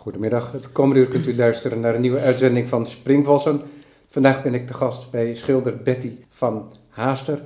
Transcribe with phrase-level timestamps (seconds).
[0.00, 0.52] Goedemiddag.
[0.52, 3.60] Het komende uur kunt u luisteren naar een nieuwe uitzending van Springvossen.
[4.08, 7.42] Vandaag ben ik de gast bij schilder Betty van Haaster.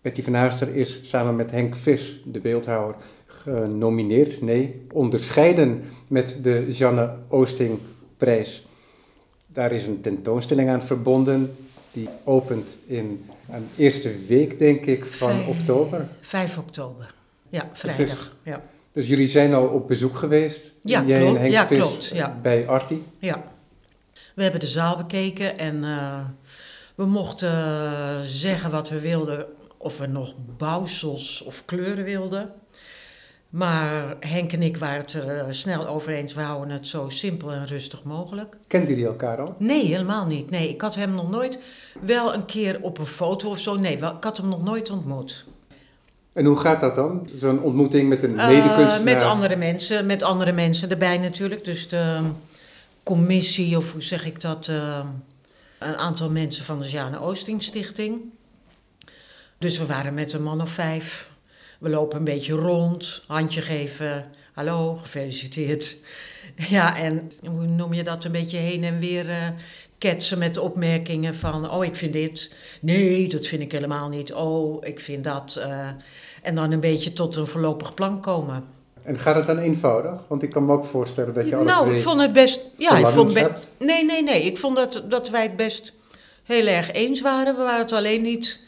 [0.00, 2.94] Betty van Haaster is samen met Henk Vis, de beeldhouwer,
[3.26, 8.66] genomineerd, nee, onderscheiden met de Janne Oosting-prijs.
[9.46, 11.56] Daar is een tentoonstelling aan verbonden,
[11.92, 16.08] die opent in een eerste week, denk ik, van oktober.
[16.20, 17.14] 5 oktober.
[17.48, 18.36] Ja, vrijdag.
[18.42, 18.62] Ja.
[18.92, 21.34] Dus jullie zijn al op bezoek geweest, Ja, jij klopt.
[21.36, 22.38] en Henk Ja, Vis, klopt, ja.
[22.42, 23.04] bij Arti.
[23.18, 23.42] ja.
[24.34, 26.20] We hebben de zaal bekeken en eh,
[26.94, 29.46] we mochten eh, zeggen wat we wilden.
[29.76, 32.50] Of we nog bouwsels of kleuren wilden.
[33.48, 36.34] Maar Henk en ik waren het er eh, snel over eens.
[36.34, 38.56] We houden het zo simpel en rustig mogelijk.
[38.66, 39.54] Kenden jullie elkaar al?
[39.58, 40.50] Nee, helemaal niet.
[40.50, 41.62] Nee, ik had hem nog nooit
[42.00, 43.76] wel een keer op een foto of zo.
[43.78, 45.46] Nee, ik had hem nog nooit ontmoet.
[46.32, 47.28] En hoe gaat dat dan?
[47.36, 49.02] Zo'n ontmoeting met een Eh, medekunstenaar?
[49.02, 51.64] met andere mensen, met andere mensen erbij natuurlijk.
[51.64, 52.20] Dus de
[53.02, 55.06] commissie, of hoe zeg ik dat, eh,
[55.78, 58.20] een aantal mensen van de Jane Oosting Stichting.
[59.58, 61.30] Dus we waren met een man of vijf.
[61.78, 65.96] We lopen een beetje rond, handje geven, hallo, gefeliciteerd.
[66.56, 69.36] Ja, en hoe noem je dat, een beetje heen en weer eh,
[70.02, 72.52] ketsen met opmerkingen van, oh, ik vind dit.
[72.80, 74.32] Nee, dat vind ik helemaal niet.
[74.34, 75.56] Oh, ik vind dat.
[75.56, 75.88] eh.
[76.42, 78.64] en dan een beetje tot een voorlopig plan komen.
[79.02, 80.20] En gaat het dan eenvoudig?
[80.28, 82.60] Want ik kan me ook voorstellen dat je alle nou, ik vond het best.
[82.76, 83.52] Ja, ik vond be-.
[83.78, 84.42] Nee, nee, nee.
[84.42, 85.94] Ik vond dat, dat wij het best
[86.44, 87.56] heel erg eens waren.
[87.56, 88.64] We waren het alleen niet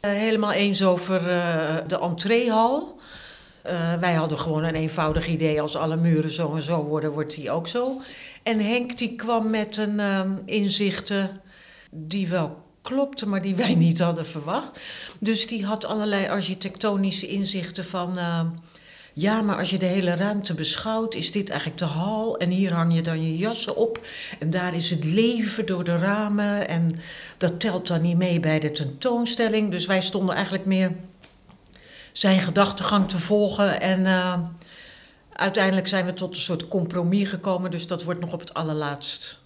[0.00, 2.98] eh, helemaal eens over eh, de entreehal.
[3.64, 5.60] Eh, wij hadden gewoon een eenvoudig idee.
[5.60, 8.00] Als alle muren zo en zo worden, wordt die ook zo.
[8.42, 11.30] En Henk die kwam met een ehm, inzichten
[11.90, 14.80] die wel klopte, maar die wij niet hadden verwacht.
[15.20, 18.18] Dus die had allerlei architectonische inzichten van...
[18.18, 18.46] ehm,
[19.16, 22.38] ja, maar als je de hele ruimte beschouwt, is dit eigenlijk de hal.
[22.38, 24.06] En hier hang je dan je jassen op.
[24.38, 26.68] En daar is het leven door de ramen.
[26.68, 26.90] En
[27.36, 29.70] dat telt dan niet mee bij de tentoonstelling.
[29.70, 30.92] Dus wij stonden eigenlijk meer
[32.16, 33.80] zijn gedachtegang te volgen.
[33.80, 34.38] En eh,
[35.32, 37.70] uiteindelijk zijn we tot een soort compromis gekomen.
[37.70, 39.42] Dus dat wordt nog op het allerlaatst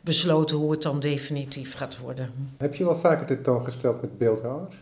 [0.00, 2.30] besloten hoe het dan definitief gaat worden.
[2.56, 4.74] Heb je wel vaker tentoongesteld met beeldhouwers?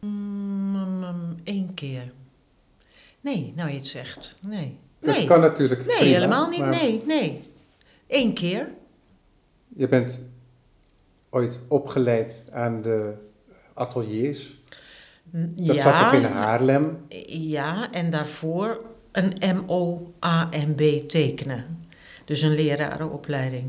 [0.00, 2.12] Mm, Eén keer.
[3.20, 4.36] Nee, nou je het zegt.
[4.40, 4.78] Nee.
[5.00, 5.26] Dat Nee.
[5.26, 6.58] kan natuurlijk Nee, prima, helemaal niet.
[6.60, 7.40] maar Nee, nee.
[8.08, 8.68] Eén keer.
[9.76, 10.18] Je bent
[11.30, 13.12] ooit opgeleid aan de
[13.74, 14.54] ateliers.
[15.30, 16.98] Dat ja, zat toch in Haarlem?
[17.28, 18.80] Ja, en daarvoor
[19.12, 21.78] een MO-AMB tekenen.
[22.24, 23.64] Dus een lerarenopleiding.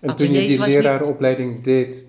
[0.00, 2.04] En toen je die niet- lerarenopleiding deed,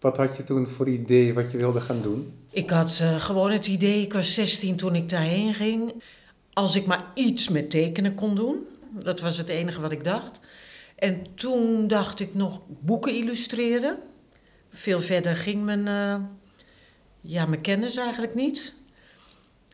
[0.00, 2.32] wat had je toen voor idee wat je wilde gaan doen?
[2.50, 6.02] Ik had eh, gewoon het idee, ik was 16 toen ik daarheen ging.
[6.52, 8.56] Als ik maar iets met tekenen kon doen.
[9.02, 10.40] Dat was het enige wat ik dacht.
[10.96, 13.96] En toen dacht ik nog boeken illustreren.
[14.70, 16.16] Veel verder ging mijn, eh,
[17.26, 18.74] ja, mijn kennis eigenlijk niet.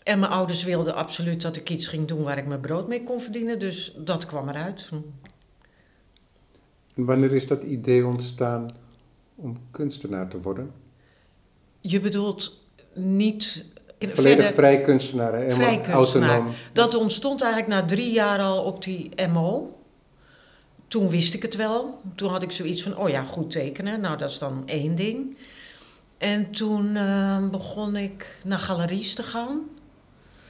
[0.02, 3.02] En mijn ouders wilden absoluut dat ik iets ging doen waar ik mijn brood mee
[3.02, 3.58] kon verdienen.
[3.58, 4.88] Dus dat kwam eruit.
[6.94, 8.70] En wanneer is dat idee ontstaan
[9.34, 10.72] om kunstenaar te worden?
[11.80, 12.60] Je bedoelt
[12.94, 13.70] niet...
[13.98, 15.50] Volledig verder- vrij kunstenaar, hè?
[15.50, 16.28] Vrij kunstenaar.
[16.30, 16.54] autonoom.
[16.72, 19.78] Dat ontstond eigenlijk na drie jaar al op die MO.
[20.88, 22.00] Toen wist ik het wel.
[22.14, 24.00] Toen had ik zoiets van, oh ja, goed tekenen.
[24.00, 25.36] Nou, dat is dan één ding.
[26.22, 29.69] En toen eh, begon ik naar galeries te gaan.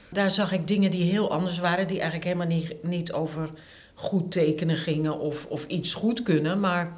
[0.09, 1.87] Daar zag ik dingen die heel anders waren.
[1.87, 3.49] Die eigenlijk helemaal niet, niet over
[3.93, 6.59] goed tekenen gingen of, of iets goed kunnen.
[6.59, 6.93] Maar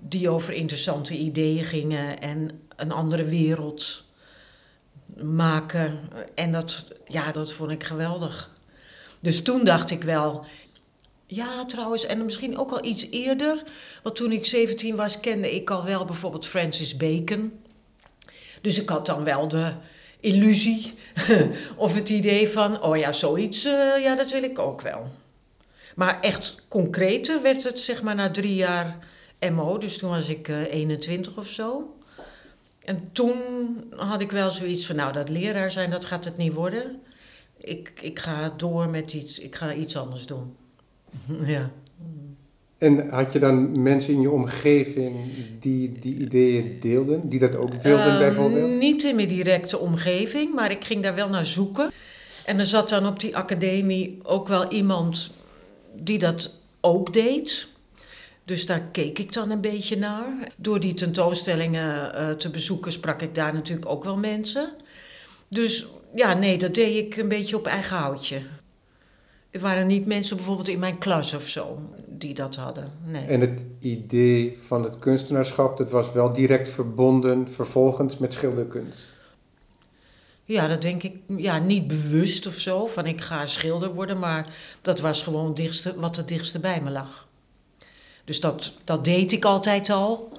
[0.00, 4.04] die over interessante ideeën gingen en een andere wereld
[5.22, 5.98] maken.
[6.34, 8.50] En dat, ja, dat vond ik geweldig.
[9.20, 10.44] Dus toen dacht ik wel,
[11.26, 13.62] ja trouwens, en misschien ook al iets eerder.
[14.02, 17.52] Want toen ik 17 was, kende ik al wel bijvoorbeeld Francis Bacon.
[18.60, 19.72] Dus ik had dan wel de
[20.20, 20.94] illusie
[21.76, 25.08] of het idee van, oh ja, zoiets, eh, ja, dat wil ik ook wel.
[25.94, 28.98] Maar echt concreter werd het zeg maar na drie jaar
[29.52, 31.94] MO, dus toen was ik eh 21 of zo.
[32.84, 33.38] En toen
[33.96, 37.00] had ik wel zoiets van, nou, dat leraar zijn, dat gaat het niet worden.
[37.56, 40.56] Ik, ik ga door met iets, ik ga iets anders doen.
[41.44, 41.70] ja.
[42.80, 45.16] En had je dan mensen in je omgeving
[45.60, 48.78] die die ideeën deelden, die dat ook wilden Ehm, bijvoorbeeld?
[48.78, 51.90] Niet in mijn directe omgeving, maar ik ging daar wel naar zoeken.
[52.44, 55.30] En er zat dan op die academie ook wel iemand
[55.94, 57.68] die dat ook deed.
[58.44, 60.52] Dus daar keek ik dan een beetje naar.
[60.56, 64.70] Door die tentoonstellingen eh, te bezoeken sprak ik daar natuurlijk ook wel mensen.
[65.48, 68.40] Dus ja, nee, dat deed ik een beetje op eigen houtje.
[69.50, 71.78] Het waren niet mensen bijvoorbeeld in mijn klas of zo
[72.20, 72.92] die dat hadden.
[73.04, 73.26] Nee.
[73.26, 79.00] En het idee van het kunstenaarschap, dat was wel direct verbonden vervolgens met schilderkunst.
[80.44, 84.46] Ja, dat denk ik, ja, niet bewust of zo, van ik ga schilder worden, maar
[84.82, 87.28] dat was gewoon het dichtste, wat het dichtste bij me lag.
[88.24, 90.32] Dus dat, dat deed ik altijd al.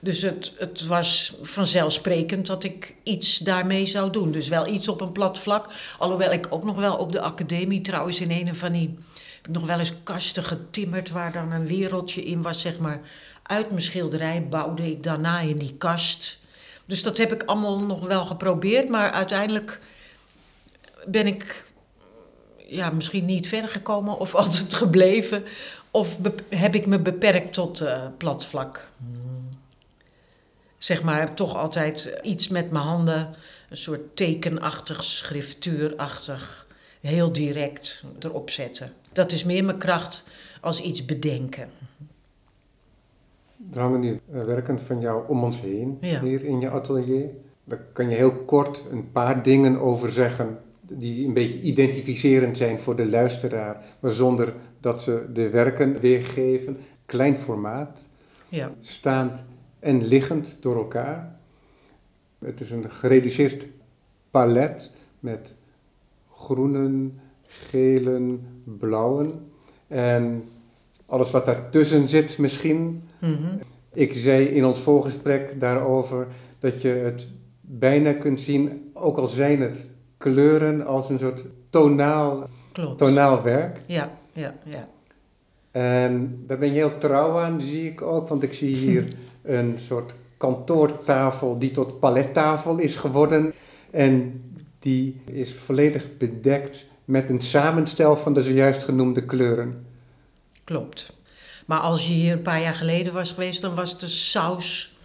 [0.00, 4.30] Dus het, het was vanzelfsprekend dat ik iets daarmee zou doen.
[4.30, 5.66] Dus wel iets op een plat vlak.
[5.98, 8.98] Alhoewel ik ook nog wel op de academie trouwens in een van die...
[9.48, 13.00] Nog wel eens kasten getimmerd waar dan een wereldje in was, zeg maar.
[13.42, 16.38] Uit mijn schilderij bouwde ik daarna in die kast.
[16.84, 18.88] Dus dat heb ik allemaal nog wel geprobeerd.
[18.88, 19.80] Maar uiteindelijk
[21.06, 21.66] ben ik
[22.66, 25.44] ja, misschien niet verder gekomen of altijd gebleven.
[25.90, 26.18] Of
[26.48, 28.88] heb ik me beperkt tot uh, plat vlak
[30.78, 33.34] zeg maar, toch altijd iets met mijn handen.
[33.70, 36.66] Een soort tekenachtig, schriftuurachtig,
[37.00, 38.90] heel direct erop zetten.
[39.12, 40.24] Dat is meer mijn kracht
[40.60, 41.68] als iets bedenken.
[43.72, 47.28] Er hangen nu werken van jou om ons heen, hier in je atelier.
[47.64, 52.78] Daar kan je heel kort een paar dingen over zeggen die een beetje identificerend zijn
[52.78, 56.78] voor de luisteraar, maar zonder dat ze de werken weergeven.
[57.06, 58.06] Klein formaat,
[58.48, 58.72] ja.
[58.80, 59.44] staand
[59.78, 61.36] en liggend door elkaar.
[62.38, 63.66] Het is een gereduceerd
[64.30, 65.54] palet met
[66.38, 69.32] groenen, gelen, blauwen
[69.86, 70.48] en
[71.06, 73.02] alles wat daartussen zit misschien.
[73.18, 73.56] Mhm.
[73.92, 76.26] Ik zei in ons voorgesprek daarover
[76.58, 77.28] dat je het
[77.60, 79.86] bijna kunt zien, ook al zijn het
[80.16, 82.48] kleuren, als een soort tonaal,
[82.96, 83.78] tonaal werk.
[83.86, 84.88] Ja, ja, ja.
[85.70, 89.08] En daar ben je heel trouw aan, zie ik ook, want ik zie hier
[89.42, 93.52] een soort kantoortafel die tot palettafel is geworden.
[93.90, 94.42] En
[94.88, 99.86] die is volledig bedekt met een samenstel van de zojuist genoemde kleuren.
[100.64, 101.12] Klopt.
[101.66, 104.96] Maar als je hier een paar jaar geleden was geweest, dan was de saus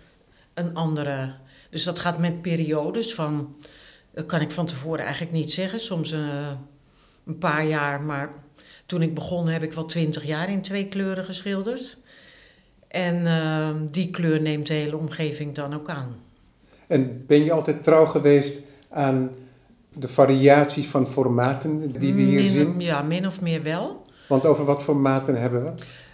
[0.54, 1.34] een andere.
[1.70, 3.56] Dus dat gaat met periodes van,
[4.14, 6.52] dat kan ik van tevoren eigenlijk niet zeggen, soms uh,
[7.26, 8.02] een paar jaar.
[8.02, 8.30] Maar
[8.86, 11.98] toen ik begon heb ik wel twintig jaar in twee kleuren geschilderd.
[12.88, 16.16] En ehm, die kleur neemt de hele omgeving dan ook aan.
[16.88, 18.58] En ben je altijd trouw geweest
[18.90, 19.30] aan
[19.96, 22.80] de variaties van formaten die we hier zien?
[22.80, 24.06] Ja, min of meer wel.
[24.28, 25.72] Want over wat formaten hebben we?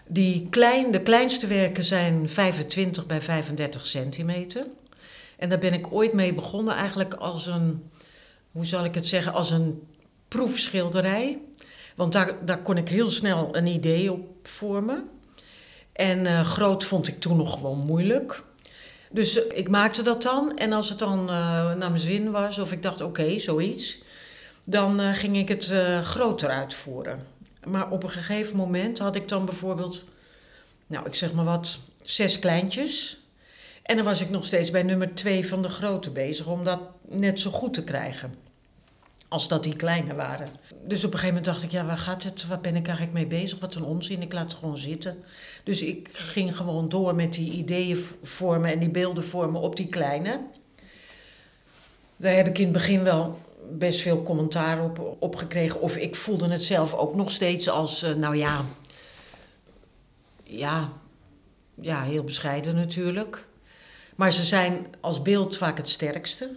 [0.07, 4.65] Die klein, de kleinste werken zijn 25 bij 35 centimeter.
[5.37, 7.89] En daar ben ik ooit mee begonnen, eigenlijk als een,
[8.51, 9.81] hoe zal ik het zeggen, als een
[10.27, 11.39] proefschilderij.
[11.95, 15.09] Want daar, daar kon ik heel snel een idee op vormen.
[15.93, 18.43] En uh, groot vond ik toen nog gewoon moeilijk.
[19.09, 20.57] Dus eh, ik maakte dat dan.
[20.57, 21.29] En als het dan uh,
[21.73, 24.01] naar mijn zin was, of ik dacht oké, zoiets,
[24.63, 25.73] dan ging ik het
[26.03, 27.27] groter uitvoeren.
[27.63, 30.03] Maar op een gegeven moment had ik dan bijvoorbeeld,
[30.87, 33.19] nou ik zeg maar wat, zes kleintjes.
[33.83, 36.79] En dan was ik nog steeds bij nummer twee van de grote bezig om dat
[37.07, 38.48] net zo goed te krijgen
[39.29, 40.47] als dat die kleine waren.
[40.83, 42.47] Dus op een gegeven moment dacht ik, ja, waar gaat het?
[42.47, 43.59] Waar ben ik eigenlijk mee bezig?
[43.59, 45.23] Wat een onzin, ik laat het gewoon zitten.
[45.63, 49.87] Dus ik ging gewoon door met die ideeën vormen en die beelden vormen op die
[49.87, 50.39] kleine.
[52.15, 53.39] Daar heb ik in het begin wel
[53.71, 55.81] best veel commentaar op, op gekregen.
[55.81, 58.65] Of ik voelde het zelf ook nog steeds als, uh, nou ja,
[60.43, 60.89] ja,
[61.75, 63.45] ja, heel bescheiden natuurlijk.
[64.15, 66.55] Maar ze zijn als beeld vaak het sterkste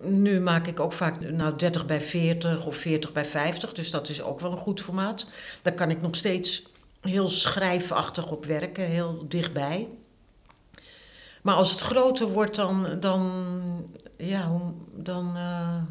[0.00, 4.08] nu maak ik ook vaak nou, 30 bij 40 of 40 bij 50, dus dat
[4.08, 5.28] is ook wel een goed formaat.
[5.62, 6.62] Daar kan ik nog steeds
[7.00, 9.88] heel schrijfachtig op werken, heel dichtbij.
[11.42, 13.32] Maar als het groter wordt, dan, dan
[14.16, 15.82] ja, dan, uh,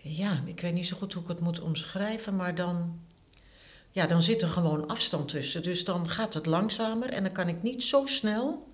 [0.00, 3.00] ja, ik weet niet zo goed hoe ik het moet omschrijven, maar dan,
[3.90, 5.62] ja, dan zit er gewoon afstand tussen.
[5.62, 8.67] Dus dan gaat het langzamer en dan kan ik niet zo snel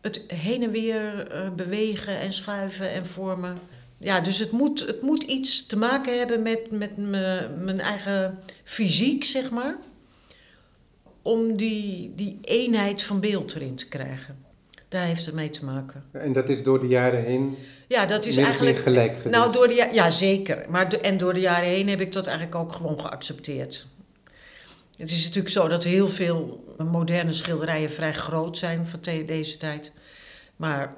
[0.00, 3.58] het heen en weer uh, bewegen en schuiven en vormen.
[3.98, 6.96] Ja, dus het moet, het moet iets te maken hebben met, met
[7.62, 9.76] mijn eigen fysiek, zeg maar.
[11.22, 14.46] Om die, die eenheid van beeld erin te krijgen.
[14.88, 16.04] Daar heeft het mee te maken.
[16.12, 17.56] En dat is door de jaren heen.
[17.88, 18.78] Ja, dat is eigenlijk.
[18.78, 19.36] gelijk geweest.
[19.36, 20.66] Nou, door de, ja, zeker.
[20.70, 23.86] Maar en door de jaren heen heb ik dat eigenlijk ook gewoon geaccepteerd.
[24.98, 29.94] Het is natuurlijk zo dat heel veel moderne schilderijen vrij groot zijn van deze tijd.
[30.56, 30.94] Maar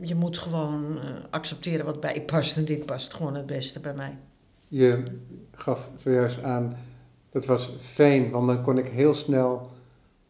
[0.00, 3.80] je moet gewoon uh, accepteren wat bij je past en dit past gewoon het beste
[3.80, 4.16] bij mij.
[4.68, 5.02] Je
[5.54, 6.76] gaf zojuist aan,
[7.30, 9.70] dat was fijn, want dan kon ik heel snel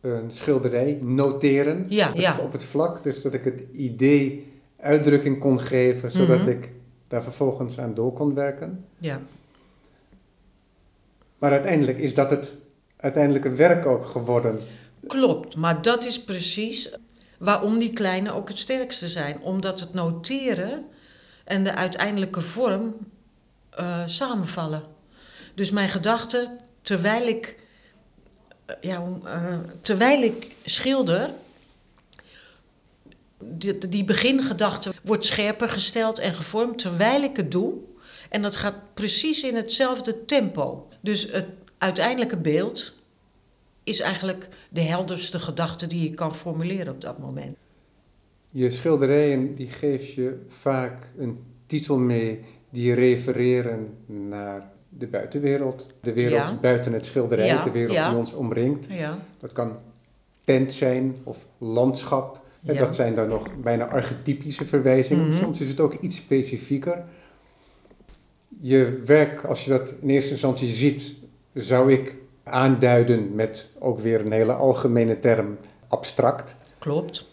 [0.01, 2.39] een schilderij noteren ja, op, het, ja.
[2.39, 3.03] op het vlak.
[3.03, 6.53] Dus dat ik het idee uitdrukking kon geven, zodat mm -hmm.
[6.53, 6.73] ik
[7.09, 8.85] daar vervolgens aan door kon werken.
[8.99, 9.21] Ja.
[11.39, 12.57] Maar uiteindelijk is dat het
[13.01, 14.59] uiteindelijke werk ook geworden.
[15.07, 16.91] Klopt, maar dat is precies
[17.39, 19.41] waarom die kleine ook het sterkste zijn.
[19.41, 20.85] Omdat het noteren
[21.45, 22.97] en de uiteindelijke vorm
[23.81, 24.83] uh, samenvallen.
[25.55, 27.59] Dus mijn gedachten, terwijl ik,
[28.67, 31.31] uh, ja, uh, terwijl ik schilder,
[33.39, 37.75] die, die begingedachte wordt scherper gesteld en gevormd terwijl ik het doe.
[38.29, 40.89] En dat gaat precies in hetzelfde tempo.
[41.01, 41.47] Dus het
[41.81, 42.95] uiteindelijke beeld
[43.85, 47.57] is eigenlijk de helderste gedachte die je kan formuleren op dat moment.
[48.51, 55.87] Je schilderijen die geef je vaak een titel mee die refereren naar de buitenwereld.
[56.01, 58.09] De wereld buiten het schilderij, ja, de wereld ja.
[58.09, 58.89] die ons omringt.
[59.39, 59.77] Dat kan
[60.45, 62.41] tent zijn of landschap.
[62.65, 65.29] En dat zijn dan nog bijna archetypische verwijzingen.
[65.29, 65.39] Mhm.
[65.39, 67.05] Soms is het ook iets specifieker.
[68.61, 71.15] Je werk, als je dat in eerste instantie ziet,
[71.55, 76.55] zou ik aanduiden met ook weer een hele algemene term, abstract.
[76.79, 77.29] Klopt.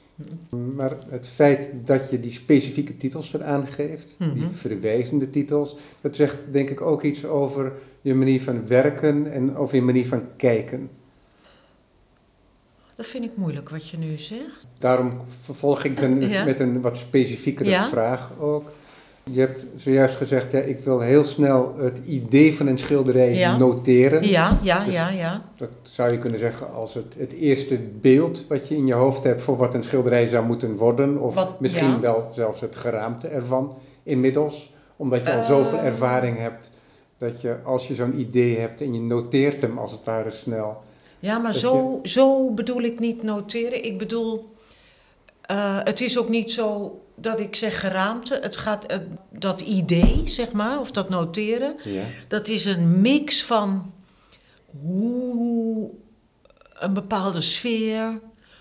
[0.76, 4.50] Maar het feit dat je die specifieke titels eraan geeft, die Mhm.
[4.52, 7.72] verwijzende titels, dat zegt denk ik ook iets over
[8.02, 10.90] je manier van werken en over je manier van kijken.
[12.96, 14.68] Dat vind ik moeilijk wat je nu zegt.
[14.80, 16.44] Daarom vervolg ik dan Ja.
[16.44, 17.88] met een wat specifiekere Ja.
[17.90, 18.72] vraag ook.
[19.32, 23.58] Je hebt zojuist gezegd, ja, ik wil heel snel het idee van een schilderij Ja.
[23.58, 24.28] noteren.
[24.28, 25.42] Ja, ja, Dus- ja, ja.
[25.58, 29.24] Dat zou je kunnen zeggen als het, het eerste beeld wat je in je hoofd
[29.24, 31.18] hebt voor wat een schilderij zou moeten worden.
[31.22, 32.00] Of Wat- misschien ja.
[32.00, 34.74] wel zelfs het geraamte ervan inmiddels.
[34.96, 35.48] Omdat je al Eh.
[35.48, 36.72] zoveel ervaring hebt
[37.18, 40.78] dat je als je zo'n idee hebt en je noteert hem als het ware snel.
[41.20, 43.84] Ja, maar zo, zo bedoel ik niet noteren.
[43.86, 44.52] Ik bedoel,
[45.42, 48.40] eh, het is ook niet zo dat ik zeg geraamte.
[48.42, 48.98] Het gaat, eh,
[49.32, 52.04] dat idee, zeg maar, of dat noteren, Ja.
[52.28, 53.94] dat is een mix van
[54.82, 55.92] hoe
[56.74, 58.20] een bepaalde sfeer,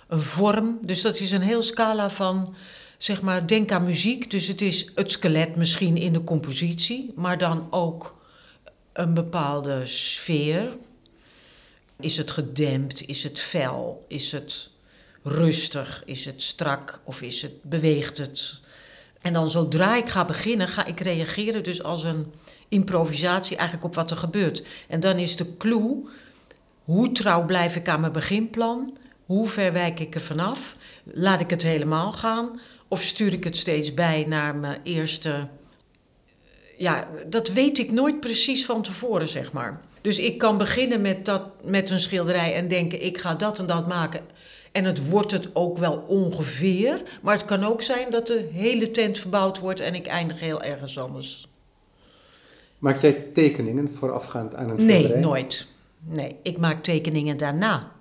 [0.08, 0.78] een vorm.
[0.80, 2.54] Dus dat is een heel scala van,
[2.98, 4.30] zeg maar, denk aan muziek.
[4.30, 8.14] Dus het is het skelet misschien in de compositie, maar dan ook
[8.92, 10.76] een bepaalde sfeer.
[12.00, 13.06] Is het gedempt?
[13.06, 14.04] Is het fel?
[14.08, 14.70] Is het
[15.26, 16.02] rustig?
[16.04, 17.00] Is het strak?
[17.04, 18.60] Of is het, beweegt het?
[19.20, 22.32] En dan zodra ik ga beginnen, ga ik reageren dus als een
[22.68, 24.62] improvisatie eigenlijk op wat er gebeurt.
[24.88, 26.08] En dan is de clue,
[26.84, 28.96] hoe trouw blijf ik aan mijn beginplan?
[29.24, 30.76] Hoe ver wijk ik er vanaf?
[31.04, 32.60] Laat ik het helemaal gaan?
[32.88, 35.48] Of stuur ik het steeds bij naar mijn eerste...
[36.78, 39.80] Ja, dat weet ik nooit precies van tevoren, zeg maar.
[40.00, 43.66] Dus ik kan beginnen met, dat, met een schilderij en denken, ik ga dat en
[43.66, 44.20] dat maken.
[44.76, 47.02] En het wordt het ook wel ongeveer.
[47.22, 50.62] Maar het kan ook zijn dat de hele tent verbouwd wordt en ik eindig heel
[50.62, 51.48] ergens anders.
[52.78, 55.20] Maak jij tekeningen voorafgaand aan een Nee, schilderij?
[55.20, 55.66] nooit.
[55.98, 57.92] Nee, ik maak tekeningen daarna.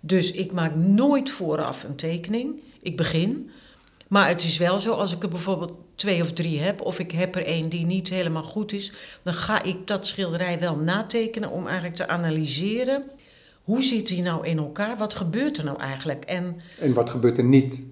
[0.00, 2.54] Dus ik maak nooit vooraf een tekening.
[2.82, 3.50] Ik begin.
[4.08, 7.10] Maar het is wel zo, als ik er bijvoorbeeld twee of drie heb, of ik
[7.10, 11.50] heb er één die niet helemaal goed is, dan ga ik dat schilderij wel natekenen
[11.50, 13.04] om eigenlijk te analyseren.
[13.68, 14.96] Hoe zit die nou in elkaar?
[14.96, 16.24] Wat gebeurt er nou eigenlijk?
[16.24, 17.82] En En wat gebeurt er niet?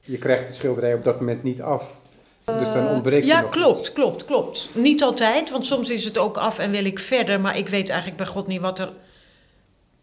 [0.00, 1.96] Je krijgt het schilderij op dat moment niet af.
[2.44, 3.92] dus dan ontbreekt er Ja, klopt, iets.
[3.92, 4.68] klopt, klopt.
[4.72, 7.88] Niet altijd, want soms is het ook af en wil ik verder, maar ik weet
[7.88, 8.92] eigenlijk bij God niet wat er.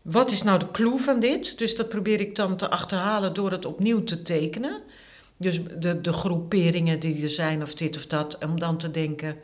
[0.01, 1.57] Wat is nou de clue van dit?
[1.57, 4.81] Dus dat probeer ik dan te achterhalen door het opnieuw te tekenen.
[5.37, 9.35] Dus de, de groeperingen die er zijn, of dit of dat, om dan te denken.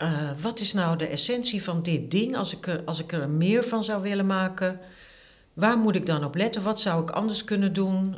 [0.00, 2.36] Eh, wat is nou de essentie van dit ding?
[2.36, 4.78] Als ik, er, als ik er meer van zou willen maken,
[5.52, 6.62] waar moet ik dan op letten?
[6.62, 8.16] Wat zou ik anders kunnen doen?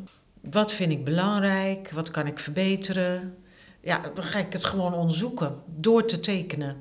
[0.50, 1.90] Wat vind ik belangrijk?
[1.90, 3.34] Wat kan ik verbeteren?
[3.80, 6.76] Ja, dan ga ik het gewoon onderzoeken door te tekenen.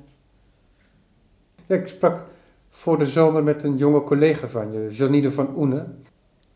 [1.65, 2.23] Ja, ik sprak
[2.69, 6.03] voor de zomer met een jonge collega van je, Janine van Oenen.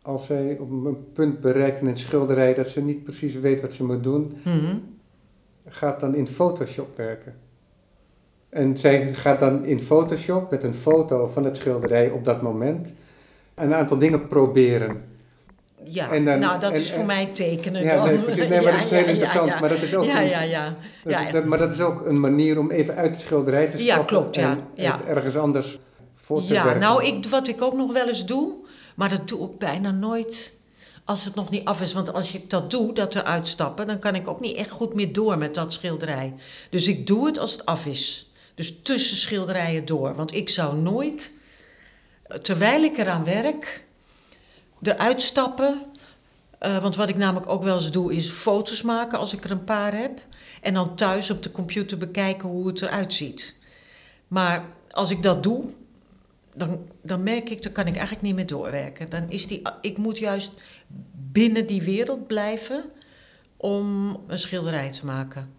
[0.01, 3.73] Als zij op een punt bereikt in een schilderij dat ze niet precies weet wat
[3.73, 4.75] ze moet doen, Mhm.
[5.67, 7.35] gaat dan in Photoshop werken.
[8.55, 12.91] En zij gaat dan in Photoshop met een foto van het schilderij op dat moment
[13.55, 15.03] een aantal dingen proberen.
[15.83, 18.05] Ja, En dan- nou dat en- is voor en- mij tekenen Ja, dan.
[18.05, 18.47] nee, precies.
[18.47, 19.47] Nee, maar dat is heel Ja, ja, interessant.
[19.49, 19.59] ja.
[19.59, 20.75] Maar dat is ook Ja, ja, ja.
[21.03, 23.77] dat- Ja, dat- maar dat is ook een manier om even uit het schilderij te
[23.77, 24.49] Ja, stappen klopt, ja.
[24.51, 24.97] en Ja.
[24.97, 25.79] het ergens anders
[26.15, 26.81] voor te Ja, werken.
[26.81, 28.53] nou, ik, wat ik ook nog wel eens doe,
[28.95, 30.53] maar dat doe ik bijna nooit
[31.05, 31.93] als het nog niet af is.
[31.93, 34.93] Want als ik dat doe, dat eruit stappen, dan kan ik ook niet echt goed
[34.93, 36.33] meer door met dat schilderij.
[36.69, 38.29] Dus ik doe het als het af is.
[38.55, 40.15] Dus tussen schilderijen door.
[40.15, 41.31] Want ik zou nooit,
[42.41, 43.85] terwijl ik eraan werk,
[44.81, 45.81] eruit stappen.
[46.59, 49.51] Eh, want wat ik namelijk ook wel eens doe, is foto's maken als ik er
[49.51, 50.21] een paar heb.
[50.61, 53.55] En dan thuis op de computer bekijken hoe het eruit ziet.
[54.27, 55.63] Maar als ik dat doe,
[56.53, 59.09] dan, dan merk ik, dan kan ik eigenlijk niet meer doorwerken.
[59.09, 60.53] Dan is die, ik moet juist
[61.31, 62.83] binnen die wereld blijven
[63.57, 65.53] om een schilderij te maken.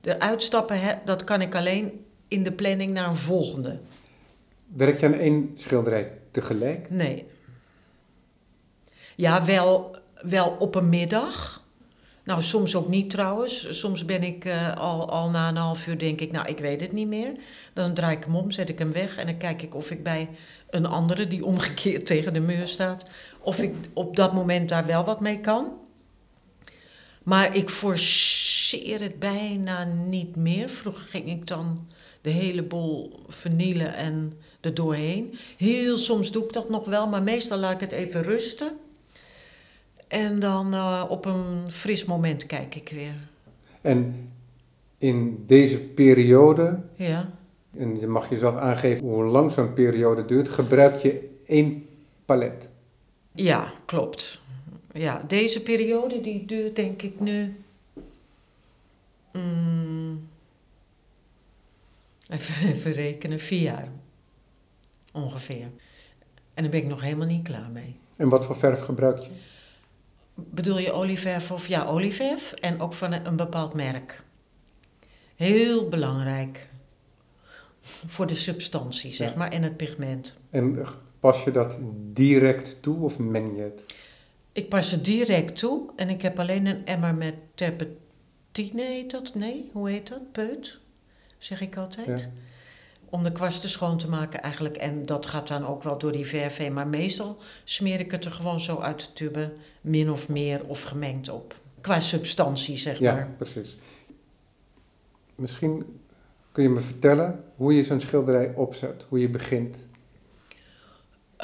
[0.00, 3.78] De uitstappen, dat kan ik alleen in de planning naar een volgende.
[4.66, 6.90] Werk je aan één schilderij tegelijk?
[6.90, 7.26] Nee.
[9.16, 11.62] Ja, wel, wel op een middag.
[12.24, 13.78] Nou, soms ook niet trouwens.
[13.78, 16.80] Soms ben ik uh, al, al na een half uur denk ik, nou, ik weet
[16.80, 17.32] het niet meer.
[17.72, 20.02] Dan draai ik hem om, zet ik hem weg en dan kijk ik of ik
[20.02, 20.28] bij
[20.70, 23.04] een andere die omgekeerd tegen de muur staat,
[23.38, 25.72] of ik op dat moment daar wel wat mee kan.
[27.22, 30.68] Maar ik forceer het bijna niet meer.
[30.68, 31.88] Vroeger ging ik dan
[32.22, 35.34] de hele boel vernielen en er doorheen.
[35.56, 38.72] Heel soms doe ik dat nog wel, maar meestal laat ik het even rusten.
[40.08, 43.14] En dan uh, op een fris moment kijk ik weer.
[43.80, 44.30] En
[44.98, 47.30] in deze periode, ja.
[47.76, 51.86] en je mag jezelf aangeven hoe lang zo'n periode duurt, gebruik je één
[52.24, 52.68] palet.
[53.34, 54.40] Ja, klopt.
[54.92, 57.54] Ja, deze periode die duurt denk ik nu.
[59.32, 60.28] Mm,
[62.32, 63.88] even, even rekenen, vier jaar
[65.12, 65.70] ongeveer.
[66.54, 67.96] En daar ben ik nog helemaal niet klaar mee.
[68.16, 69.30] En wat voor verf gebruik je?
[70.34, 74.22] Bedoel je olieverf of ja, olieverf en ook van een bepaald merk.
[75.36, 76.68] Heel belangrijk
[77.82, 80.36] voor de substantie, zeg maar, en het pigment.
[80.50, 80.86] En
[81.20, 81.76] pas je dat
[82.12, 83.94] direct toe of meng je het?
[84.52, 89.34] Ik pas het direct toe en ik heb alleen een emmer met terpentine, heet dat?
[89.34, 90.32] Nee, hoe heet dat?
[90.32, 90.80] Peut,
[91.42, 92.20] zeg ik altijd.
[92.20, 92.28] Ja.
[93.10, 94.76] Om de kwasten schoon te maken eigenlijk.
[94.76, 96.72] En dat gaat dan ook wel door die verf heen.
[96.72, 100.82] Maar meestal smeer ik het er gewoon zo uit de tube, min of meer of
[100.82, 101.54] gemengd op.
[101.80, 103.20] Qua substantie, zeg ja, maar.
[103.20, 103.76] Ja, precies.
[105.34, 106.00] Misschien
[106.52, 109.76] kun je me vertellen hoe je zo'n schilderij opzet, hoe je begint.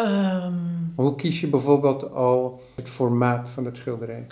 [0.01, 4.27] Um, hoe kies je bijvoorbeeld al het formaat van het schilderij?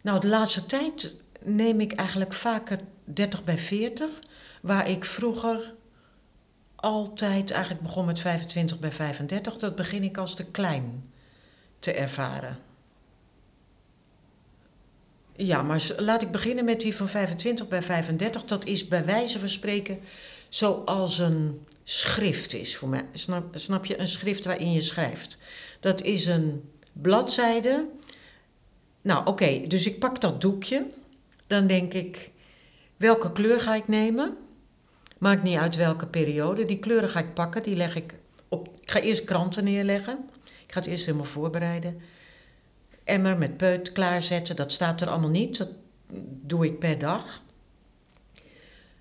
[0.00, 4.08] Nou, de laatste tijd neem ik eigenlijk vaker 30 bij 40,
[4.66, 5.74] waar ik vroeger
[6.74, 9.56] altijd eigenlijk begon met 25 bij 35.
[9.56, 11.10] Dat begin ik als te klein
[11.78, 12.58] te ervaren.
[15.36, 18.44] Ja, maar laat ik beginnen met die van 25 bij 35.
[18.44, 19.98] Dat is bij wijze van spreken
[20.48, 23.06] zoals een schrift is voor mij.
[23.52, 23.98] Snap, je?
[23.98, 25.38] Een schrift waarin je schrijft.
[25.80, 27.86] Dat is een bladzijde.
[29.02, 30.86] Nou, oké, dus ik pak dat doekje.
[31.46, 32.30] Dan denk ik,
[32.96, 34.36] welke kleur ga ik nemen?
[35.18, 36.64] Maakt niet uit welke periode.
[36.64, 38.14] Die kleuren ga ik pakken, die leg ik
[38.48, 38.68] op.
[38.80, 40.18] Ik ga eerst kranten neerleggen.
[40.66, 42.00] Ik ga het eerst helemaal voorbereiden.
[43.04, 45.58] Emmer met peut klaarzetten, dat staat er allemaal niet.
[45.58, 45.68] Dat
[46.42, 47.42] doe ik per dag.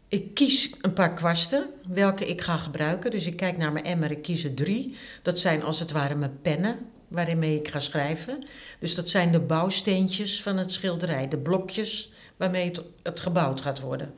[0.08, 3.12] Ik kies een paar kwasten, welke ik ga gebruiken.
[3.12, 4.98] Dus ik kijk naar mijn emmer, ik kies er drie.
[5.22, 8.44] Dat zijn als het ware mijn pennen, waarmee ik ga schrijven.
[8.80, 13.80] Dus dat zijn de bouwsteentjes van het schilderij, de blokjes waarmee het, het gebouwd gaat
[13.80, 14.14] worden.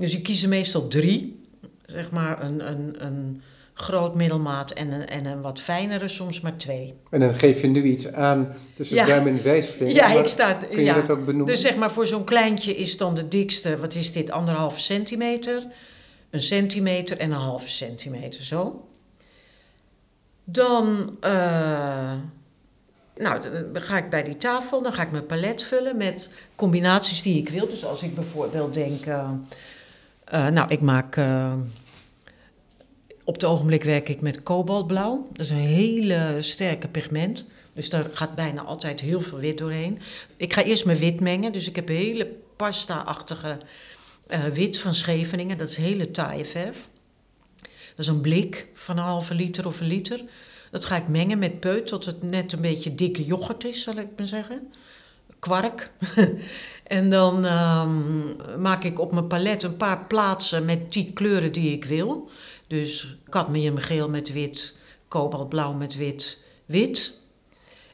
[0.00, 1.40] Dus ik kies er meestal drie,
[1.86, 3.42] zeg maar een, een, een
[3.74, 6.94] groot middelmaat en een, en een wat fijnere, soms maar twee.
[7.10, 9.06] En dan geef je nu iets aan tussen Ja.
[9.06, 9.94] duim en wijsvinger.
[9.94, 10.54] Ja, ik sta.
[10.54, 10.94] Kun je ja.
[10.94, 11.46] dat ook benoemen?
[11.46, 15.66] Dus zeg maar voor zo'n kleintje is dan de dikste, wat is dit, anderhalve centimeter,
[16.30, 18.84] een centimeter en een halve centimeter, zo.
[20.44, 22.12] Dan, eh,
[23.16, 23.40] nou,
[23.72, 27.38] dan ga ik bij die tafel, dan ga ik mijn palet vullen met combinaties die
[27.38, 27.66] ik wil.
[27.66, 29.30] Dus als ik bijvoorbeeld denk, eh,
[30.30, 31.52] eh, nou, ik maak, eh,
[33.24, 35.28] op het ogenblik werk ik met kobaltblauw.
[35.32, 37.46] Dat is een hele sterke pigment.
[37.72, 39.98] Dus daar gaat bijna altijd heel veel wit doorheen.
[40.36, 41.52] Ik ga eerst mijn wit mengen.
[41.52, 43.58] Dus ik heb een hele pasta-achtige
[44.26, 45.58] eh, wit van Scheveningen.
[45.58, 46.88] Dat is hele taaie verf.
[47.60, 50.20] Dat is een blik van een halve liter of een liter.
[50.70, 53.96] Dat ga ik mengen met peut tot het net een beetje dikke yoghurt is, zal
[53.96, 54.72] ik maar zeggen.
[55.40, 55.90] Kwark.
[56.86, 61.72] en dan ehm, maak ik op mijn palet een paar plaatsen met die kleuren die
[61.72, 62.28] ik wil.
[62.66, 64.76] Dus cadmiumgeel met wit,
[65.08, 67.18] kobaltblauw met wit, wit.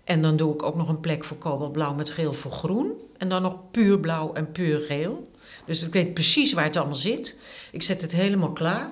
[0.04, 2.92] En dan doe ik ook nog een plek voor kobaltblauw met geel voor groen.
[3.18, 5.30] En dan nog puur blauw en puur geel.
[5.66, 7.36] Dus ik weet precies waar het allemaal zit.
[7.72, 8.90] Ik zet het helemaal klaar.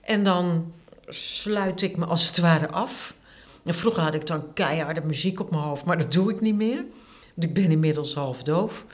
[0.00, 0.72] En dan
[1.08, 3.14] sluit ik me als het ware af.
[3.64, 6.54] En vroeger had ik dan keiharde muziek op mijn hoofd, maar dat doe ik niet
[6.54, 6.84] meer.
[7.38, 8.84] Ik ben inmiddels half doof.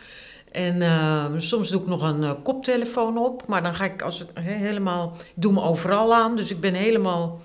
[0.51, 4.19] En eh, soms doe ik nog een eh, koptelefoon op, maar dan ga ik als
[4.19, 5.13] het he- helemaal.
[5.17, 7.41] Ik doe me overal aan, dus ik ben helemaal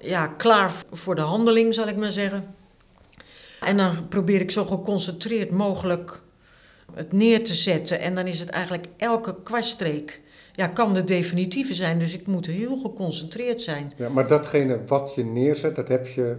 [0.00, 2.54] ja, klaar voor de handeling, zal ik maar zeggen.
[3.60, 6.22] En dan probeer ik zo geconcentreerd mogelijk
[6.94, 8.00] het neer te zetten.
[8.00, 10.20] En dan is het eigenlijk elke kwaststreek
[10.60, 11.98] ja, kan de definitieve zijn.
[11.98, 13.92] Dus ik moet heel geconcentreerd zijn.
[13.96, 16.36] Ja, maar datgene wat je neerzet, dat heb je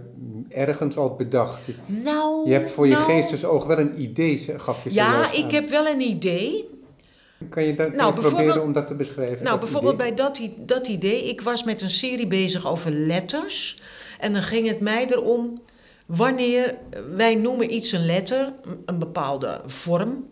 [0.48, 1.66] ergens al bedacht.
[1.66, 5.50] Je, Nou, je hebt voor je nou, geestesoog wel een idee, gaf je Ja, ik
[5.50, 6.70] heb wel een idee.
[7.48, 9.44] Kan je, dat, Nou, je proberen om dat te beschrijven?
[9.44, 10.14] Nou, bijvoorbeeld idee?
[10.14, 11.28] bij dat, dat idee.
[11.28, 13.82] Ik was met een serie bezig over letters.
[14.18, 15.62] En dan ging het mij erom
[16.06, 16.74] wanneer
[17.16, 18.52] wij noemen iets een letter,
[18.86, 20.26] een bepaalde vorm.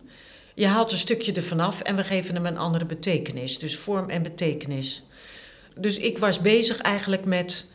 [0.55, 3.59] Je haalt een stukje ervan af en we geven hem een andere betekenis.
[3.59, 5.03] Dus vorm en betekenis.
[5.75, 7.67] Dus ik was bezig eigenlijk met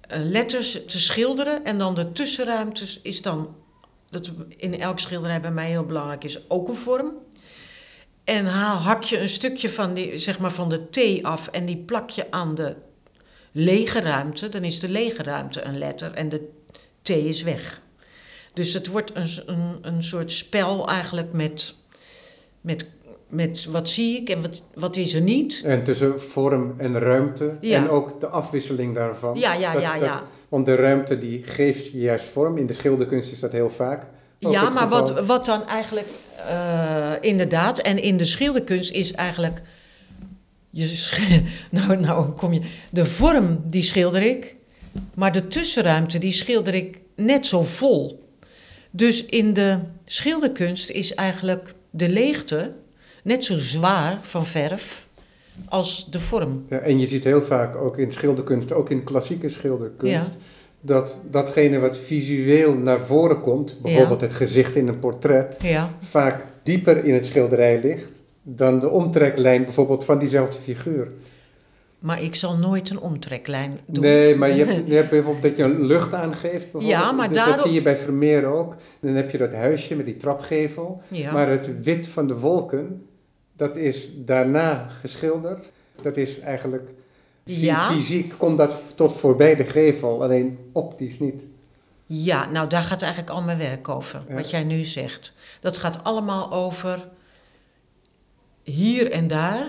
[0.00, 1.64] eh, letters te schilderen.
[1.64, 3.56] En dan de tussenruimtes is dan,
[4.10, 7.12] dat in elk schilderij bij mij heel belangrijk is, ook een vorm.
[8.24, 11.76] En hak je een stukje van, die, zeg maar van de T af en die
[11.76, 12.76] plak je aan de
[13.52, 14.48] lege ruimte.
[14.48, 16.48] Dan is de lege ruimte een letter en de
[17.02, 17.82] T is weg.
[18.52, 21.74] Dus het wordt een, een, een soort spel eigenlijk met,
[22.64, 22.86] met,
[23.28, 25.62] met wat zie ik en wat, wat is er niet.
[25.64, 27.76] En tussen vorm en ruimte Ja.
[27.76, 29.38] en ook de afwisseling daarvan.
[29.38, 30.22] Ja, ja, Dat- ja, dat- ja.
[30.48, 32.56] Want de ruimte die geeft je juist vorm.
[32.56, 34.06] In de schilderkunst is dat heel vaak.
[34.38, 34.88] Ja, maar geval.
[35.14, 36.06] wat, wat dan eigenlijk
[36.48, 39.62] eh, inderdaad, en in de schilderkunst is eigenlijk.
[40.70, 41.08] Je
[41.70, 42.60] nou, nou kom je.
[42.90, 44.56] De vorm die schilder ik,
[45.14, 48.28] maar de tussenruimte die schilder ik net zo vol.
[48.90, 52.72] Dus in de schilderkunst is eigenlijk de leegte
[53.22, 55.06] net zo zwaar van verf
[55.68, 56.64] als de vorm.
[56.68, 60.26] Ja, en je ziet heel vaak ook in schilderkunst, ook in klassieke schilderkunst, Ja.
[60.80, 65.58] dat datgene wat visueel naar voren komt, bijvoorbeeld het gezicht in een portret,
[66.00, 71.08] vaak dieper in het schilderij ligt dan de omtreklijn bijvoorbeeld van diezelfde figuur.
[72.04, 74.04] Maar ik zal nooit een omtreklijn doen.
[74.04, 76.66] Nee, maar je hebt, je hebt bijvoorbeeld dat je een lucht aangeeft.
[76.78, 78.76] Ja, maar dat, dat zie je bij Vermeer ook.
[79.00, 81.02] Dan heb je dat huisje met die trapgevel.
[81.08, 81.32] Ja.
[81.32, 83.06] Maar het wit van de wolken,
[83.56, 85.70] dat is daarna geschilderd.
[86.02, 86.90] Dat is eigenlijk
[87.44, 87.90] Ja.
[87.90, 91.48] fysiek, komt dat tot voorbij de gevel, alleen optisch niet.
[92.06, 94.34] Ja, nou daar gaat eigenlijk al mijn werk over, Ja.
[94.34, 95.34] wat jij nu zegt.
[95.60, 97.08] Dat gaat allemaal over
[98.62, 99.66] hier en daar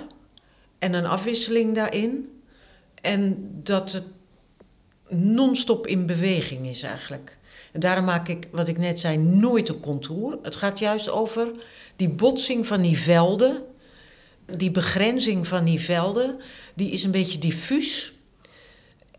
[0.86, 2.42] en een afwisseling daarin.
[3.02, 4.04] En dat het
[5.10, 7.38] non-stop in beweging is eigenlijk.
[7.72, 10.38] En daarom maak ik, wat ik net zei, nooit een contour.
[10.42, 11.52] Het gaat juist over
[11.96, 13.64] die botsing van die velden,
[14.58, 16.40] die begrenzing van die velden,
[16.74, 18.14] die is een beetje diffuus.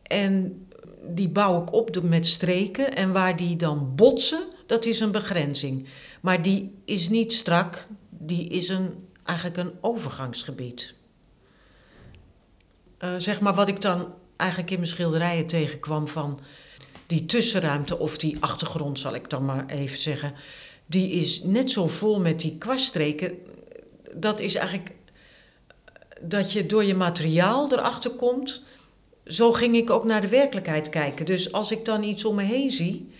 [0.02, 0.66] En
[1.08, 2.96] die bouw ik op met streken.
[2.96, 5.86] En waar die dan botsen, dat is een begrenzing.
[6.20, 10.94] Maar die is niet strak, die is een, eigenlijk een overgangsgebied.
[13.06, 16.40] Eh, zeg maar wat ik dan eigenlijk in mijn schilderijen tegenkwam van
[17.06, 20.34] die tussenruimte of die achtergrond, zal ik dan maar even zeggen.
[20.86, 23.38] Die is net zo vol met die kwaststreken.
[24.12, 24.90] Dat is eigenlijk
[26.20, 28.64] dat je door je materiaal erachter komt
[29.26, 31.26] zo ging ik ook naar de werkelijkheid kijken.
[31.26, 33.10] Dus als ik dan iets om me heen zie,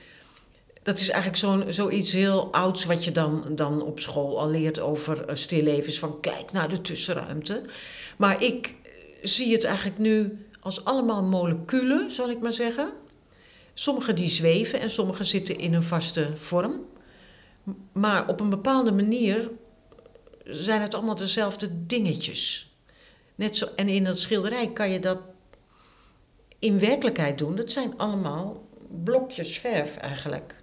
[0.82, 4.80] dat is eigenlijk zo'n, zoiets heel ouds wat je dan, dan op school al leert
[4.80, 5.98] over eh, stillevens.
[5.98, 7.62] Van kijk naar de tussenruimte.
[8.16, 8.85] Maar ik eh,
[9.28, 12.92] zie het eigenlijk nu als allemaal moleculen, zal ik maar zeggen.
[13.74, 16.80] Sommige die zweven en sommige zitten in een vaste vorm.
[17.92, 19.50] Maar op een bepaalde manier
[20.44, 22.74] zijn het allemaal dezelfde dingetjes.
[23.34, 25.18] Net zo, en in dat schilderij kan je dat
[26.58, 27.56] in werkelijkheid doen.
[27.56, 28.66] Dat zijn allemaal
[29.04, 30.56] blokjes verf eigenlijk.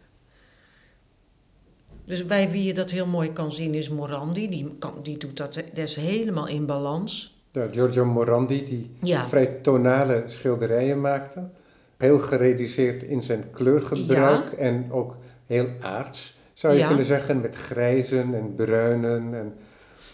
[2.05, 4.49] Dus bij wie je dat heel mooi kan zien is Morandi.
[4.49, 7.32] Die, die doet dat, dat is helemaal in balans.
[7.53, 11.49] Ja, Giorgio Morandi, die Ja, vrij tonale schilderijen maakte.
[11.97, 17.41] Heel gereduceerd in zijn kleurgebruik en ook heel aards, zou je kunnen zeggen.
[17.41, 19.33] Met grijzen en bruinen.
[19.33, 19.53] En,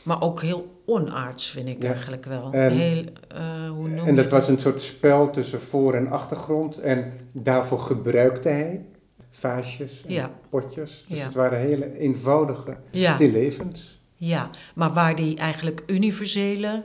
[0.04, 2.52] maar ook heel onaards vind ik eigenlijk wel.
[2.54, 6.78] En- heel, eh, hoe noem en dat was een soort spel tussen voor- en achtergrond.
[6.80, 8.86] En daarvoor gebruikte hij
[9.32, 11.06] vaasjes en potjes.
[11.08, 12.78] Dus het waren hele eenvoudige
[13.13, 14.02] stillevens.
[14.15, 16.84] Ja, maar waar die eigenlijk universele,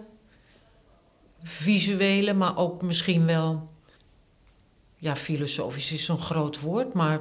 [1.44, 3.68] visuele, maar ook misschien wel,
[4.96, 7.20] ja, filosofisch is zo'n groot woord, maar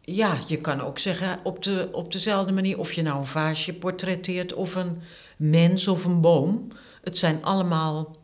[0.00, 3.74] ja, je kan ook zeggen op, de, op dezelfde manier, of je nou een vaasje
[3.74, 5.00] portretteert of een
[5.36, 6.68] mens of een boom.
[7.02, 8.16] Het zijn allemaal,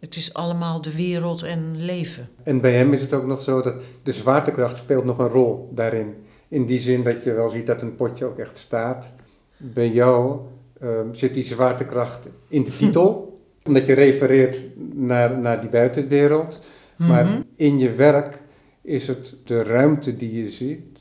[0.00, 2.28] het is allemaal de wereld en leven.
[2.42, 5.70] En bij hem is het ook nog zo dat de zwaartekracht speelt nog een rol
[5.74, 6.14] daarin.
[6.48, 9.12] In die zin dat je wel ziet dat een potje ook echt staat.
[9.56, 10.40] Bij jou
[10.84, 14.62] ehm, zit die zwaartekracht in de titel, omdat je refereert
[14.94, 16.60] naar, naar die buitenwereld.
[16.96, 17.40] Maar Mhm.
[17.56, 18.42] in je werk
[18.82, 20.98] is het de ruimte die je ziet,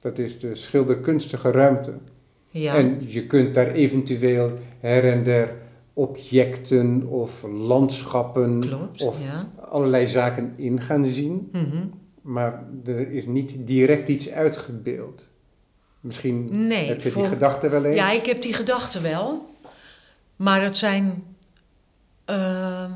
[0.00, 1.92] dat is de schilderkunstige ruimte.
[2.50, 2.74] ja.
[2.76, 5.54] En je kunt daar eventueel her en der
[6.10, 9.48] objecten of landschappen Klopt, of ja.
[9.70, 11.84] allerlei zaken in gaan zien, Mhm.
[12.22, 15.28] maar er is niet direct iets uitgebeeld.
[16.06, 17.96] Misschien Nee, heb je voor- die gedachte wel eens.
[17.96, 19.54] Ja, ik heb die gedachten wel.
[20.36, 21.24] Maar het zijn.
[22.24, 22.90] ehm,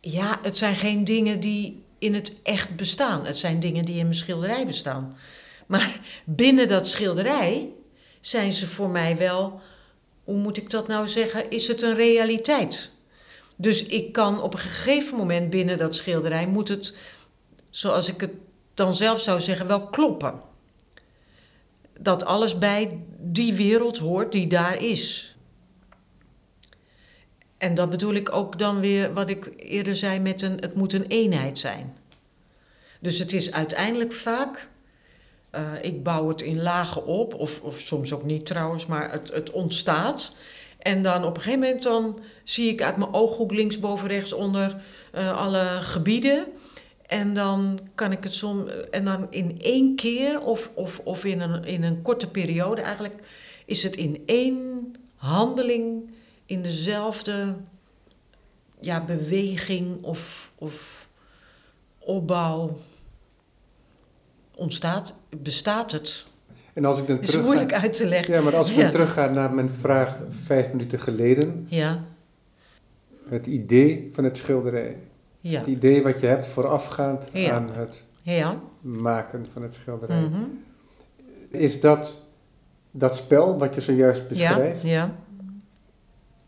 [0.00, 3.26] ja, het zijn geen dingen die in het echt bestaan.
[3.26, 5.16] Het zijn dingen die in mijn schilderij bestaan.
[5.66, 7.68] Maar binnen dat schilderij
[8.20, 9.60] zijn ze voor mij wel.
[10.24, 11.50] Hoe moet ik dat nou zeggen?
[11.50, 12.90] Is het een realiteit?
[13.56, 16.94] Dus ik kan op een gegeven moment binnen dat schilderij moet het,
[17.70, 18.32] zoals ik het
[18.78, 20.40] dan zelf zou zeggen, wel kloppen
[21.98, 25.36] dat alles bij die wereld hoort die daar is.
[27.58, 30.92] En dat bedoel ik ook dan weer wat ik eerder zei met een, het moet
[30.92, 31.96] een eenheid zijn.
[33.00, 34.68] Dus het is uiteindelijk vaak,
[35.50, 39.32] eh, ik bouw het in lagen op, of, of soms ook niet trouwens, maar het,
[39.32, 40.34] het ontstaat.
[40.78, 44.32] En dan op een gegeven moment dan zie ik uit mijn ooghoek links, boven, rechts,
[44.32, 46.46] onder eh, alle gebieden.
[47.08, 51.40] En dan kan ik het soms, en dan in één keer of, of, of in,
[51.40, 53.14] een, in een korte periode eigenlijk,
[53.64, 56.10] is het in één handeling,
[56.46, 57.54] in dezelfde
[58.80, 61.08] ja, beweging of, of
[61.98, 62.76] opbouw
[64.54, 66.26] ontstaat, bestaat het.
[66.72, 68.34] En als ik dan Het is terug moeilijk uit te leggen.
[68.34, 68.82] Ja, maar als ik Ja.
[68.82, 72.04] dan terugga naar mijn vraag vijf minuten geleden, Ja,
[73.28, 74.96] het idee van het schilderij.
[75.40, 77.50] Ja, Het idee wat je hebt voorafgaand Ja.
[77.52, 78.58] aan het ja.
[78.80, 80.20] maken van het schilderij.
[80.20, 80.42] mhm.
[81.50, 82.24] Is dat
[82.90, 84.82] dat spel wat je zojuist beschrijft?
[84.82, 85.14] ja,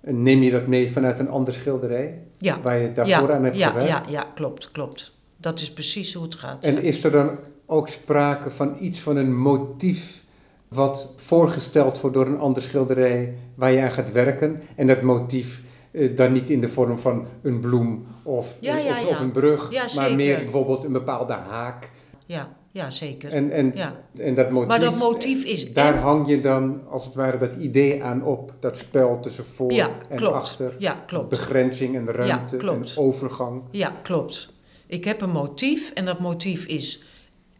[0.00, 2.18] En neem je dat mee vanuit een ander schilderij
[2.62, 3.88] waar je daarvoor aan hebt ja, gewerkt?
[3.88, 5.12] ja, ja, klopt, klopt.
[5.36, 6.64] Dat is precies hoe het gaat.
[6.64, 7.30] En is er dan
[7.66, 10.24] ook sprake van iets van een motief
[10.68, 14.60] wat voorgesteld wordt door een ander schilderij waar je aan gaat werken?
[14.76, 18.84] En dat motief eh, dan niet in de vorm van een bloem of, Ja, eh,
[18.84, 19.06] ja, of, ja.
[19.08, 21.90] of een brug, maar meer bijvoorbeeld een bepaalde haak.
[22.26, 23.32] Ja, ja, zeker.
[23.32, 23.74] En, en,
[24.18, 27.38] en dat motief, Maar dat motief is daar en- hang je dan als het ware
[27.38, 28.54] dat idee aan op.
[28.60, 30.34] Dat spel tussen voor en klopt.
[30.34, 30.74] achter.
[30.78, 31.28] Ja, klopt.
[31.28, 32.96] Begrenzing en ruimte en klopt.
[32.96, 33.62] overgang.
[33.70, 34.52] Ja, klopt.
[34.86, 37.04] Ik heb een motief en dat motief is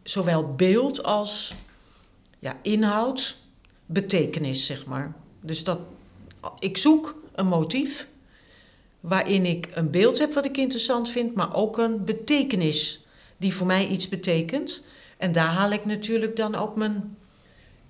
[0.03, 1.53] zowel beeld als
[2.39, 3.37] ja, inhoud,
[3.85, 5.13] betekenis, zeg maar.
[5.41, 5.79] Dus dat,
[6.59, 8.07] ik zoek een motief
[9.01, 13.05] waarin ik een beeld heb wat ik interessant vind, maar ook een betekenis
[13.37, 14.83] die voor mij iets betekent.
[15.17, 17.17] En daar haal ik natuurlijk dan ook mijn.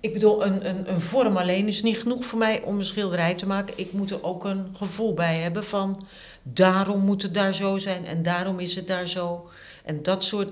[0.00, 3.34] Ik bedoel, een, een, een vorm alleen is niet genoeg voor mij om een schilderij
[3.34, 3.74] te maken.
[3.76, 6.06] Ik moet er ook een gevoel bij hebben van
[6.42, 9.50] daarom moet het daar zo zijn en daarom is het daar zo.
[9.84, 10.50] En dat soort.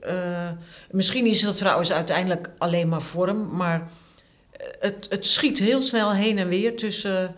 [0.00, 0.50] eh,
[0.90, 3.90] misschien is dat trouwens uiteindelijk alleen maar vorm, maar
[4.50, 7.34] eh, het, het schiet heel snel heen en weer tussen.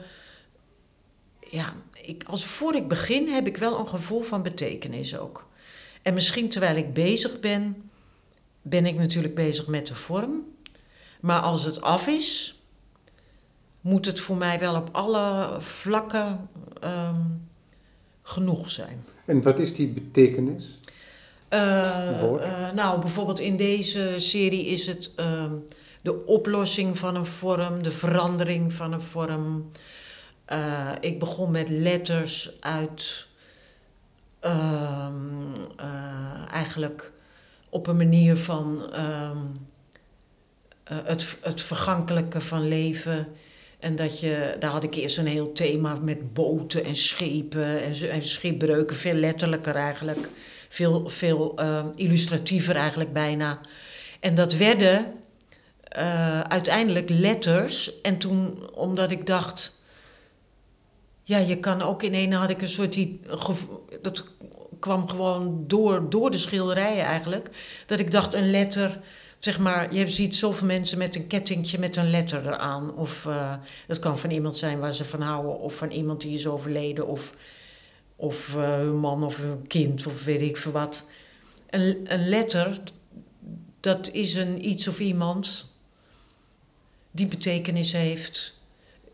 [1.50, 1.74] Ja,
[2.06, 5.46] ik, als voor ik begin heb ik wel een gevoel van betekenis ook.
[6.02, 7.90] En misschien terwijl ik bezig ben,
[8.62, 10.42] ben ik natuurlijk bezig met de vorm.
[11.20, 12.58] Maar als het af is,
[13.80, 16.48] moet het voor mij wel op alle vlakken
[16.80, 17.20] ehm,
[18.22, 19.04] genoeg zijn.
[19.24, 20.78] En wat is die betekenis?
[21.48, 25.52] Eh, eh, nou, bijvoorbeeld in deze serie is het ehm,
[26.00, 29.70] de oplossing van een vorm, de verandering van een vorm.
[30.44, 33.26] Eh, ik begon met letters uit
[34.40, 35.14] ehm,
[35.76, 37.12] eh, eigenlijk
[37.68, 39.36] op een manier van ehm,
[40.84, 43.28] eh, het, het vergankelijke van leven.
[43.78, 48.10] En dat je, daar had ik eerst een heel thema met boten en schepen en,
[48.10, 50.28] en schipbreuken, veel letterlijker eigenlijk.
[50.68, 53.60] Veel, veel ehm, illustratiever eigenlijk bijna.
[54.20, 55.12] En dat werden
[56.48, 58.00] uiteindelijk letters.
[58.00, 59.74] En toen, omdat ik dacht,
[61.24, 63.20] ja, je kan ook in een had ik een soort die
[64.02, 64.24] dat
[64.84, 67.50] kwam gewoon door, door de schilderijen eigenlijk.
[67.86, 69.00] Dat ik dacht een letter,
[69.38, 72.94] zeg maar, je ziet zoveel mensen met een kettingje met een letter eraan.
[72.94, 73.54] Of eh,
[73.86, 77.06] dat kan van iemand zijn waar ze van houden, of van iemand die is overleden,
[77.06, 77.36] of,
[78.16, 81.06] of eh, hun man of hun kind, of weet ik veel wat.
[81.70, 82.78] Een, een letter,
[83.80, 85.72] dat is een iets of iemand
[87.10, 88.62] die betekenis heeft.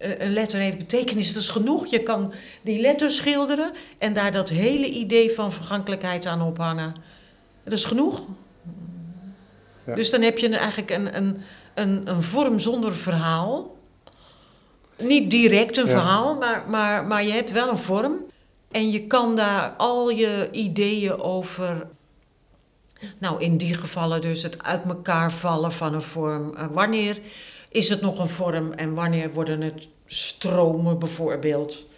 [0.01, 1.87] Eh, Een letter heeft betekenis, dat is genoeg.
[1.87, 2.33] Je kan
[2.63, 6.95] die letter schilderen en daar dat hele idee van vergankelijkheid aan ophangen.
[7.65, 8.23] Dat is genoeg.
[9.87, 9.95] Ja.
[9.95, 11.41] Dus dan heb je eigenlijk een, een,
[11.75, 13.77] een, een vorm zonder verhaal.
[14.99, 15.91] Niet direct een Ja.
[15.93, 18.17] verhaal, maar, maar, maar je hebt wel een vorm.
[18.71, 21.87] En je kan daar al je ideeën over.
[23.19, 26.55] Nou, in die gevallen dus het uit elkaar vallen van een vorm.
[26.57, 27.19] Eh, wanneer
[27.71, 31.89] is het nog een vorm en wanneer worden het stromen bijvoorbeeld.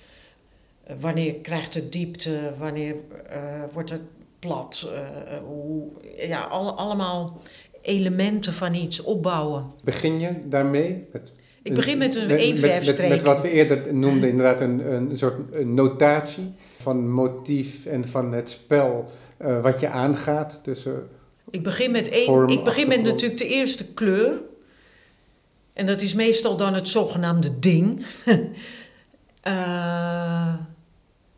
[0.84, 2.52] Eh, wanneer krijgt het diepte?
[2.58, 2.94] Wanneer
[3.28, 4.02] eh, wordt het
[4.38, 4.90] plat?
[4.92, 7.40] eh, hoe, ja, alle, allemaal
[7.82, 9.64] elementen van iets opbouwen.
[9.84, 11.04] Begin je daarmee?
[11.12, 11.32] Met,
[11.62, 13.08] Ik begin met een met, eenverfstreek.
[13.08, 18.32] met wat we eerder noemden, inderdaad een, een soort een notatie van motief en van
[18.32, 21.08] het spel eh, wat je aangaat tussen...
[21.50, 22.48] Ik begin met één.
[22.48, 24.40] Ik begin met natuurlijk de eerste kleur.
[25.72, 28.06] En dat is meestal dan het zogenaamde ding.
[29.42, 30.54] Eh,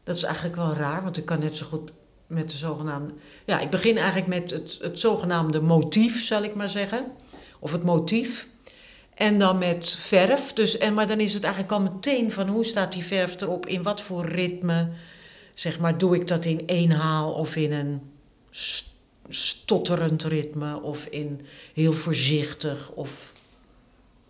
[0.02, 1.90] dat is eigenlijk wel raar, want ik kan net zo goed
[2.26, 3.14] met de zogenaamde.
[3.44, 7.04] Ja, ik begin eigenlijk met het, het zogenaamde motief, zal ik maar zeggen.
[7.58, 8.46] Of het motief.
[9.14, 10.52] En dan met verf.
[10.52, 13.66] Dus, en, maar dan is het eigenlijk al meteen van hoe staat die verf erop,
[13.66, 14.88] in wat voor ritme.
[15.54, 18.00] Zeg maar, doe ik dat in één haal of in een
[18.50, 18.92] st-
[19.28, 23.32] stotterend ritme of in heel voorzichtig of,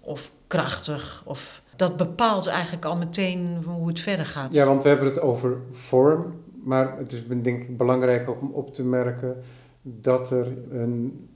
[0.05, 1.23] of krachtig.
[1.27, 4.55] Of, dat bepaalt eigenlijk al meteen hoe het verder gaat.
[4.55, 8.51] Ja, want we hebben het over vorm, maar het is denk ik belangrijk ook om
[8.53, 9.43] op te merken
[9.83, 11.29] dat er een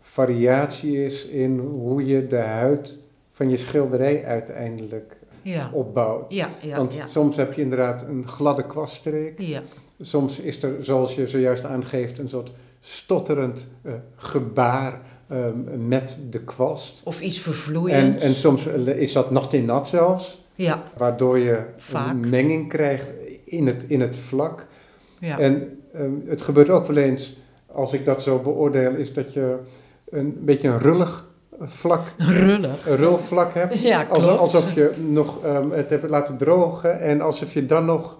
[0.00, 2.98] variatie is in hoe je de huid
[3.30, 6.32] van je schilderij uiteindelijk ja, opbouwt.
[6.32, 6.76] ja, ja.
[6.76, 9.40] Want soms heb je inderdaad een gladde kwaststreek.
[9.40, 9.62] ja.
[10.00, 15.00] Soms is er, zoals je zojuist aangeeft, een soort stotterend eh, gebaar
[15.34, 17.00] ehm, met de kwast.
[17.04, 18.24] Of iets En, vervloeiends.
[18.24, 22.10] en soms eh, is dat nat in nat zelfs, ja, waardoor je Vaak.
[22.10, 23.06] een menging krijgt
[23.44, 24.66] in het, in het vlak.
[25.18, 25.38] ja.
[25.38, 29.56] En ehm, het gebeurt ook wel eens, als ik dat zo beoordeel, is dat je
[30.10, 31.26] een beetje een rullig
[31.60, 32.02] vlak,
[32.46, 32.86] Rullig.
[32.86, 33.80] een rulvlak hebt.
[33.92, 34.38] Ja, klopt.
[34.38, 38.16] Alsof, je nog ehm, het hebt laten drogen en alsof je dan nog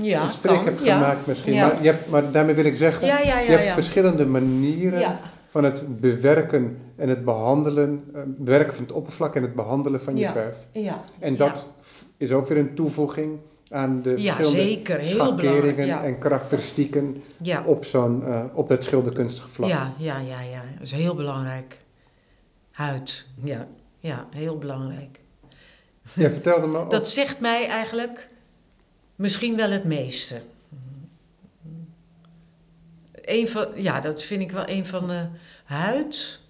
[0.00, 0.64] ja, een kan.
[0.64, 1.52] hebt gemaakt misschien.
[1.52, 1.66] Ja.
[1.66, 3.12] Maar, je hebt, maar daarmee wil ik zeggen, je
[3.52, 5.20] hebt verschillende manieren ja.
[5.52, 10.14] Van het bewerken en het behandelen, eh, bewerken van het oppervlak en het behandelen van
[10.16, 10.32] je Ja.
[10.32, 10.66] verf.
[10.70, 11.04] ja.
[11.18, 11.72] En dat
[12.16, 13.38] is ook weer een toevoeging
[13.70, 14.98] aan de Ja, verschillende zeker.
[14.98, 15.86] Heel schakeringen belangrijk.
[15.86, 16.04] Ja.
[16.04, 17.64] en karakteristieken Ja.
[17.66, 19.68] op, zo'n, eh, op het schilderkunstige vlak.
[19.68, 20.62] Ja, ja, ja, ja.
[20.74, 21.78] Dat is heel belangrijk.
[22.70, 23.26] Huid.
[23.42, 23.66] Ja,
[23.98, 25.20] ja heel belangrijk.
[26.14, 28.28] Jij vertelde me ook, Dat zegt mij eigenlijk
[29.16, 30.40] misschien wel het meeste.
[33.22, 35.26] Een van, ja, dat vind ik wel een van de
[35.64, 36.40] huid.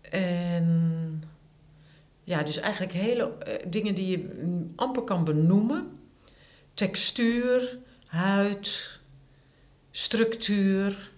[0.00, 1.22] En
[2.24, 4.28] ja, dus eigenlijk hele eh, dingen die je
[4.76, 5.90] amper kan benoemen.
[6.74, 8.98] Textuur, huid,
[9.90, 11.10] structuur,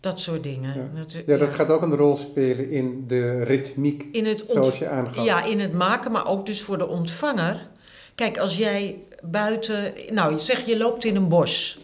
[0.00, 0.74] dat soort dingen.
[0.74, 1.00] Ja.
[1.00, 4.88] Dat, ja, dat gaat ook een rol spelen in de ritmiek, in het zoals je
[4.88, 5.24] aangaf.
[5.24, 7.68] ja, in het maken, maar ook dus voor de ontvanger.
[8.14, 11.78] Kijk, als jij buiten, nou zeg je loopt in een bos,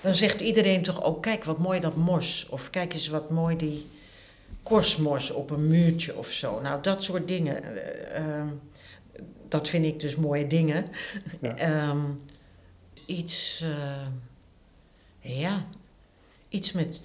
[0.00, 2.46] dan zegt iedereen toch ook, kijk wat mooi dat mos.
[2.50, 3.86] Of kijk eens wat mooi die
[4.62, 6.60] korstmos op een muurtje of zo.
[6.60, 7.62] Nou, dat soort dingen.
[7.64, 8.46] eh, ehm,
[9.48, 10.84] dat vind ik dus mooie dingen.
[11.40, 11.56] Ja.
[11.68, 11.98] Ehm,
[13.06, 13.64] iets,
[15.22, 15.64] eh, ja,
[16.48, 17.00] iets met,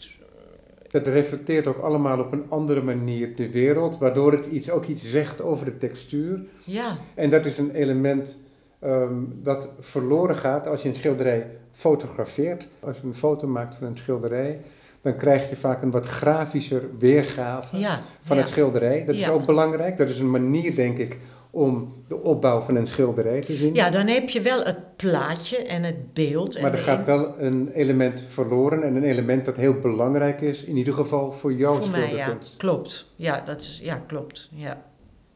[0.91, 5.09] Het reflecteert ook allemaal op een andere manier de wereld, waardoor het iets, ook iets
[5.09, 6.41] zegt over de textuur.
[6.63, 8.37] ja, En dat is een element
[8.83, 12.67] ehm, dat verloren gaat als je een schilderij fotografeert.
[12.79, 14.59] Als je een foto maakt van een schilderij,
[15.01, 17.99] dan krijg je vaak een wat grafischer weergave ja.
[18.21, 18.41] van ja.
[18.41, 19.05] het schilderij.
[19.05, 19.97] Dat is ook belangrijk.
[19.97, 21.17] Dat is een manier, denk ik,
[21.51, 23.73] om de opbouw van een schilderij te zien.
[23.73, 26.55] Ja, dan heb je wel het plaatje en het beeld.
[26.55, 30.63] En maar er gaat wel een element verloren en een element dat heel belangrijk is,
[30.63, 32.07] in ieder geval voor jouw Voor mij, ja.
[32.07, 32.57] schilderkunst.
[32.57, 33.11] Klopt.
[33.15, 34.49] Ja, dat is, ja, klopt.
[34.51, 34.85] Ja.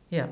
[0.08, 0.30] ja,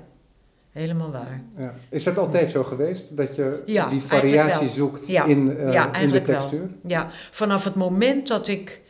[0.75, 1.41] helemaal waar.
[1.57, 1.73] Ja.
[1.89, 5.25] Is dat altijd zo geweest, dat je Ja, die variatie zoekt Ja.
[5.25, 6.37] in, eh, in de eigenlijk wel.
[6.37, 6.69] textuur?
[6.87, 8.81] Ja, vanaf het moment dat ik...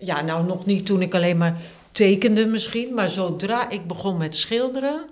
[0.00, 1.60] Ja, nou nog niet toen ik alleen maar
[1.92, 5.04] tekende misschien, maar zodra ik begon met schilderen...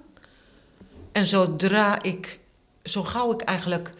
[1.12, 2.38] en zodra ik,
[2.83, 3.92] zo gauw ik eigenlijk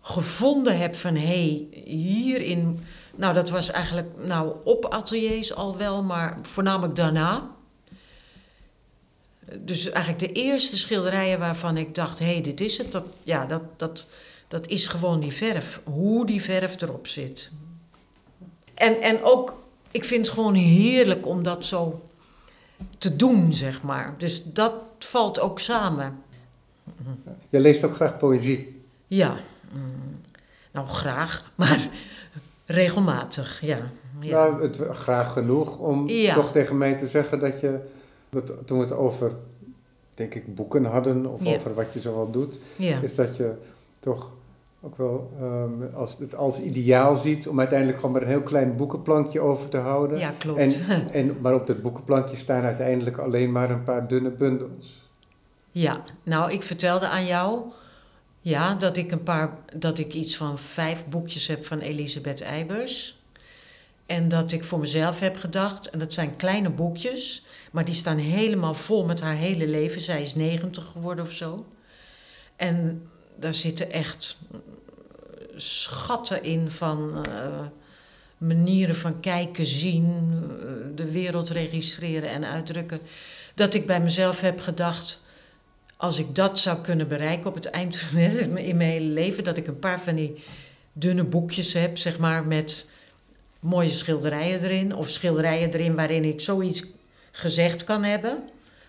[0.00, 1.14] gevonden heb van...
[1.14, 2.84] hé, hey, hierin...
[3.16, 7.50] Nou, dat was eigenlijk nou, op ateliers al wel, maar voornamelijk daarna...
[9.58, 12.92] Dus eigenlijk de eerste schilderijen waarvan ik dacht, hé, hey, dit is het.
[12.92, 14.06] Dat, ja, dat, dat,
[14.48, 15.80] dat is gewoon die verf.
[15.84, 17.50] Hoe die verf erop zit.
[18.74, 22.08] En, en ook, ik vind het gewoon heerlijk om dat zo
[22.98, 24.14] te doen, zeg maar.
[24.18, 26.22] Dus dat valt ook samen.
[27.48, 28.82] Je leest ook graag poëzie.
[29.06, 29.36] Ja,
[30.70, 31.88] nou graag, maar
[32.66, 33.78] regelmatig, ja.
[34.20, 34.48] ja.
[34.48, 36.34] Nou, het, graag genoeg om Ja.
[36.34, 37.78] toch tegen mij te zeggen dat je,
[38.64, 39.32] toen we het over,
[40.14, 41.54] denk ik, boeken hadden of Ja.
[41.54, 42.98] over wat je zoal doet, ja.
[43.00, 43.52] is dat je
[44.00, 44.30] toch
[44.82, 48.76] ook wel ehm, als, het als ideaal ziet om uiteindelijk gewoon maar een heel klein
[48.76, 50.18] boekenplankje over te houden.
[50.18, 50.58] ja, klopt.
[50.58, 50.70] En,
[51.12, 55.08] en, maar op dat boekenplankje staan uiteindelijk alleen maar een paar dunne bundels.
[55.70, 57.60] Ja, nou, ik vertelde aan jou
[58.40, 63.19] ja, dat ik een paar, dat ik iets van vijf boekjes heb van Elisabeth Eibers.
[64.10, 68.18] En dat ik voor mezelf heb gedacht, en dat zijn kleine boekjes, maar die staan
[68.18, 70.00] helemaal vol met haar hele leven.
[70.00, 71.66] Zij is 90 geworden of zo.
[72.56, 74.38] En daar zitten echt
[75.56, 77.60] schatten in van uh,
[78.38, 83.00] manieren van kijken, zien, uh, de wereld registreren en uitdrukken.
[83.54, 85.22] Dat ik bij mezelf heb gedacht,
[85.96, 89.56] als ik dat zou kunnen bereiken op het eind van in mijn hele leven, dat
[89.56, 90.44] ik een paar van die
[90.92, 92.88] dunne boekjes heb, zeg maar, met
[93.60, 96.84] mooie schilderijen erin, of schilderijen erin waarin ik zoiets
[97.30, 98.38] gezegd kan hebben,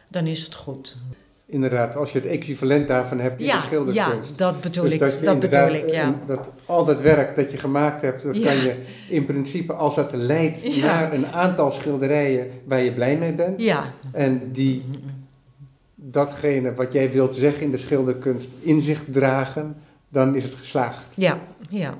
[0.08, 0.98] dan is het goed.
[1.46, 4.30] Inderdaad, als je het equivalent daarvan hebt in ja, de schilderkunst.
[4.30, 5.00] Ja, dat bedoel dus ik.
[5.00, 6.16] Dat, dat bedoel ik, ja.
[6.28, 8.44] Dat al dat werk dat je gemaakt hebt, dat Ja.
[8.46, 8.76] kan je
[9.10, 10.86] in principe, als dat leidt Ja.
[10.86, 13.62] naar een aantal schilderijen waar je blij mee bent.
[13.62, 14.84] Ja, En die
[15.96, 19.76] datgene wat jij wilt zeggen in de schilderkunst in zich dragen,
[20.10, 21.06] dan is het geslaagd.
[21.16, 21.98] ja, ja.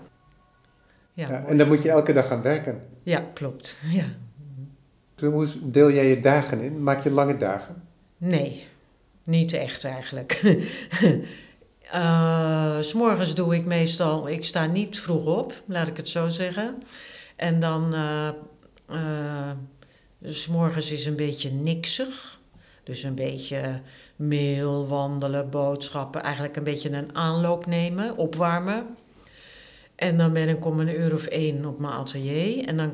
[1.14, 2.82] Ja, en dan moet je elke dag aan werken.
[3.04, 3.78] Ja, klopt.
[3.92, 4.06] Ja.
[5.16, 6.84] Dus hoe deel jij je dagen in?
[6.84, 7.84] Maak je lange dagen?
[8.18, 8.66] Nee,
[9.24, 10.42] niet echt eigenlijk.
[11.92, 16.30] Eh, s S'morgens doe ik meestal, ik sta niet vroeg op, laat ik het zo
[16.30, 16.78] zeggen.
[17.36, 18.30] En dan, eh
[18.92, 19.52] eh,
[20.24, 22.40] s morgens is een beetje niksig.
[22.84, 23.82] Dus een beetje
[24.16, 26.24] mail, wandelen, boodschappen.
[26.24, 28.86] Eigenlijk een beetje een aanloop nemen, opwarmen.
[30.02, 32.66] En dan ben ik om een uur of één op mijn atelier.
[32.66, 32.94] En dan,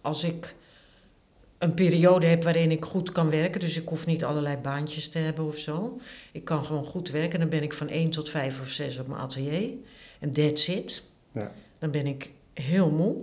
[0.00, 0.54] als ik
[1.58, 3.60] een periode heb waarin ik goed kan werken.
[3.60, 6.00] Dus ik hoef niet allerlei baantjes te hebben of zo.
[6.32, 7.38] Ik kan gewoon goed werken.
[7.38, 9.70] Dan ben ik van 1 tot 5 of 6 op mijn atelier.
[10.18, 11.02] En that's it.
[11.32, 11.52] Ja.
[11.78, 13.16] Dan ben ik heel moe.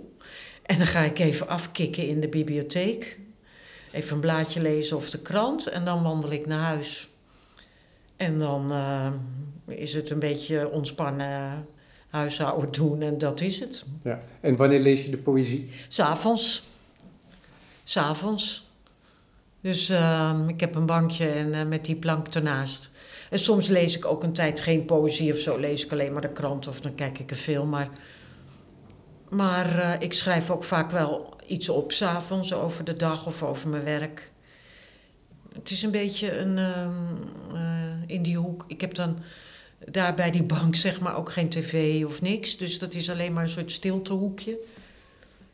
[0.62, 3.18] En dan ga ik even afkicken in de bibliotheek.
[3.92, 5.66] Even een blaadje lezen of de krant.
[5.66, 7.08] En dan wandel ik naar huis.
[8.16, 9.12] En dan eh,
[9.66, 11.66] is het een beetje ontspannen
[12.14, 13.02] huishouden doen.
[13.02, 13.84] En dat is het.
[14.02, 14.22] Ja.
[14.40, 15.70] En wanneer lees je de poëzie?
[15.88, 16.62] S'avonds.
[17.84, 18.68] S'avonds.
[19.60, 22.90] Dus ehm, ik heb een bankje en eh, met die plank ernaast.
[23.30, 25.58] En soms lees ik ook een tijd geen poëzie of zo.
[25.58, 27.68] Lees ik alleen maar de krant of dan kijk ik een film.
[27.68, 27.88] Maar,
[29.28, 33.68] maar eh, ik schrijf ook vaak wel iets op s'avonds over de dag of over
[33.68, 34.30] mijn werk.
[35.52, 36.92] Het is een beetje een, ehm,
[37.54, 37.62] eh,
[38.06, 38.64] in die hoek.
[38.68, 39.18] Ik heb dan
[39.90, 42.56] daar bij die bank zeg maar ook geen tv of niks.
[42.56, 44.56] Dus dat is alleen maar een soort stiltehoekje.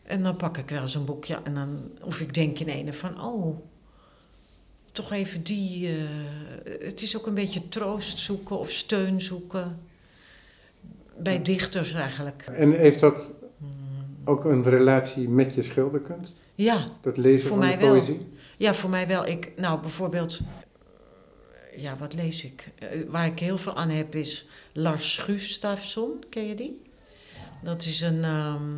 [0.03, 2.95] En dan pak ik wel eens een boekje en dan, of ik denk in een
[2.95, 3.59] van, oh,
[4.93, 5.89] toch even die.
[5.89, 5.95] eh,
[6.81, 9.78] het is ook een beetje troost zoeken of steun zoeken.
[11.18, 12.45] Bij dichters eigenlijk.
[12.57, 13.31] En heeft dat
[14.24, 16.33] ook een relatie met je schilderkunst?
[16.55, 17.95] Ja, Dat lezen Voor van mij de wel.
[17.95, 18.26] poëzie?
[18.57, 19.26] ja, voor mij wel.
[19.26, 20.41] Ik, nou, bijvoorbeeld,
[21.81, 22.70] ja, wat lees ik?
[22.78, 26.83] Eh, waar ik heel veel aan heb is Lars Gustafsson, ken je die?
[27.62, 28.76] Dat is een, ehm,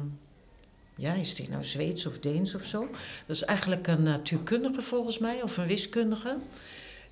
[0.96, 2.88] ja, is die nou Zweeds of Deens of zo?
[3.26, 6.36] Dat is eigenlijk een natuurkundige volgens mij, of een wiskundige,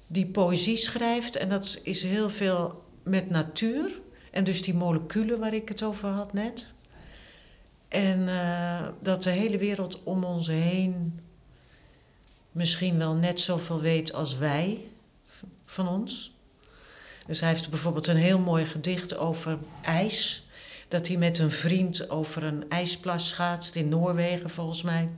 [0.06, 1.36] die poëzie schrijft.
[1.36, 4.00] En dat is heel veel met natuur.
[4.30, 6.66] En dus die moleculen waar ik het over had net.
[7.88, 11.20] En eh, dat de hele wereld om ons heen
[12.52, 14.89] misschien wel net zoveel weet als wij
[15.70, 16.32] van ons.
[17.26, 20.46] Dus hij heeft bijvoorbeeld een heel mooi gedicht over ijs.
[20.88, 25.08] Dat hij met een vriend over een ijsplas schaatst in Noorwegen, volgens mij.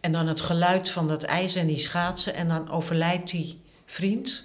[0.00, 2.34] En dan het geluid van dat ijs en die schaatsen.
[2.34, 4.44] En dan overlijdt die vriend.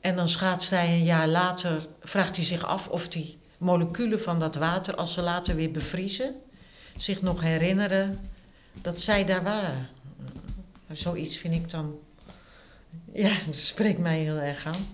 [0.00, 4.40] En dan schaatst hij een jaar later, vraagt hij zich af of die moleculen van
[4.40, 6.34] dat water, als ze later weer bevriezen,
[6.96, 8.20] zich nog herinneren
[8.72, 9.88] dat zij daar waren.
[10.92, 11.98] Zoiets vind ik dan.
[13.12, 14.86] Ja, dat spreekt mij heel erg aan.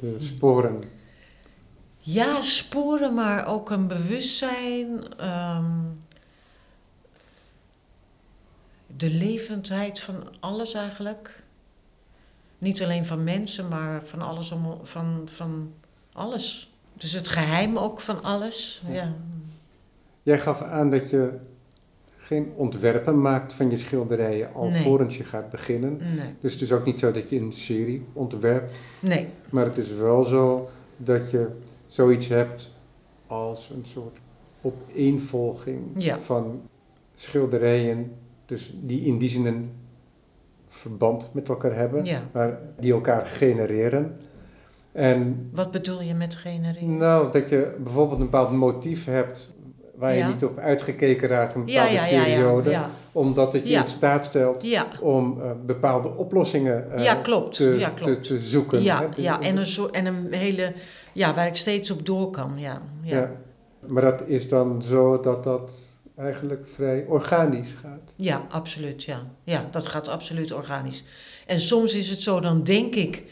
[0.00, 0.82] De sporen.
[1.98, 5.16] Ja, sporen, maar ook een bewustzijn.
[5.16, 5.70] ehm,
[8.96, 11.44] de levendheid van alles eigenlijk.
[12.58, 15.72] Niet alleen van mensen, maar van alles om, van, van
[16.12, 16.72] alles.
[16.92, 18.82] Dus het geheim ook van alles.
[18.88, 19.12] Ja.
[20.22, 21.38] Jij gaf aan dat je
[22.26, 25.96] geen ontwerpen maakt van je schilderijen alvorens je gaat beginnen.
[25.96, 26.34] Nee.
[26.40, 28.74] Dus het is ook niet zo dat je een serie ontwerpt.
[29.00, 29.26] Nee.
[29.50, 31.48] Maar het is wel zo dat je
[31.86, 32.70] zoiets hebt
[33.26, 34.18] als een soort
[34.62, 36.18] opeenvolging Ja.
[36.20, 36.60] van
[37.14, 38.12] schilderijen,
[38.46, 39.70] dus die in die zin een
[40.68, 42.22] verband met elkaar hebben, Ja.
[42.32, 44.16] maar die elkaar genereren.
[44.92, 46.96] En Wat bedoel je met genereren?
[46.96, 49.54] nou, dat je bijvoorbeeld een bepaald motief hebt
[49.98, 52.78] waar je niet op uitgekeken raakt een bepaalde periode.
[53.12, 54.66] omdat het je in staat stelt
[55.00, 57.56] om eh, bepaalde oplossingen eh, ja klopt.
[57.56, 58.22] te, ja, te, klopt.
[58.22, 58.82] te zoeken.
[58.82, 59.08] ja, hè.
[59.08, 60.72] Dus- ja en, een soort, en een hele,
[61.12, 62.52] ja, waar ik steeds op door kan.
[62.56, 63.16] Ja, ja.
[63.18, 63.30] Ja.
[63.86, 65.72] Maar dat is dan zo dat dat
[66.16, 68.14] eigenlijk vrij organisch gaat.
[68.16, 69.26] Ja, absoluut, ja.
[69.44, 71.04] Ja, dat gaat absoluut organisch.
[71.46, 73.22] En soms is het zo, dan denk ik...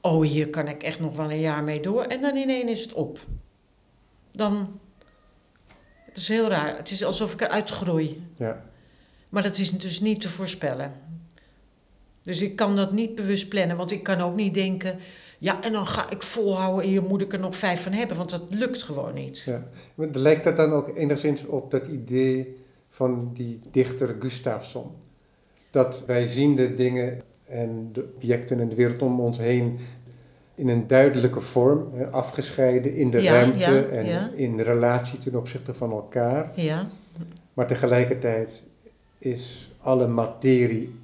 [0.00, 2.02] oh, hier kan ik echt nog wel een jaar mee door.
[2.02, 3.18] En dan ineens is het op.
[4.32, 4.80] Dan...
[6.12, 6.76] Het is heel raar.
[6.76, 8.26] Het is alsof ik eruit groei.
[8.36, 8.62] Ja.
[9.28, 10.92] Maar dat is dus niet te voorspellen.
[12.22, 13.76] Dus ik kan dat niet bewust plannen.
[13.76, 14.98] Want ik kan ook niet denken...
[15.38, 16.88] ja, en dan ga ik volhouden...
[16.88, 18.16] hier moet ik er nog vijf van hebben.
[18.16, 19.42] Want dat lukt gewoon niet.
[19.46, 19.66] Ja.
[19.94, 22.56] Maar Lijkt dat dan ook enigszins op dat idee
[22.90, 24.90] van die dichter Gustafsson?
[25.70, 29.78] Dat wij zien de dingen en de objecten en de wereld om ons heen
[30.54, 34.30] in een duidelijke vorm, hè, afgescheiden in de Ja, ruimte ja, en ja.
[34.34, 36.50] in relatie ten opzichte van elkaar.
[36.54, 36.86] Ja,
[37.54, 38.62] Maar tegelijkertijd
[39.18, 40.94] is alle materie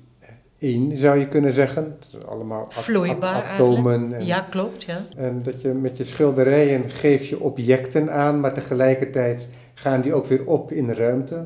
[0.59, 1.97] één, zou je kunnen zeggen.
[1.99, 4.13] Het is allemaal Vloeibaar at- atomen.
[4.15, 4.99] En, ja klopt, ja.
[5.17, 10.27] en dat je met je schilderijen geef je objecten aan, maar tegelijkertijd gaan die ook
[10.27, 11.45] weer op in de ruimte.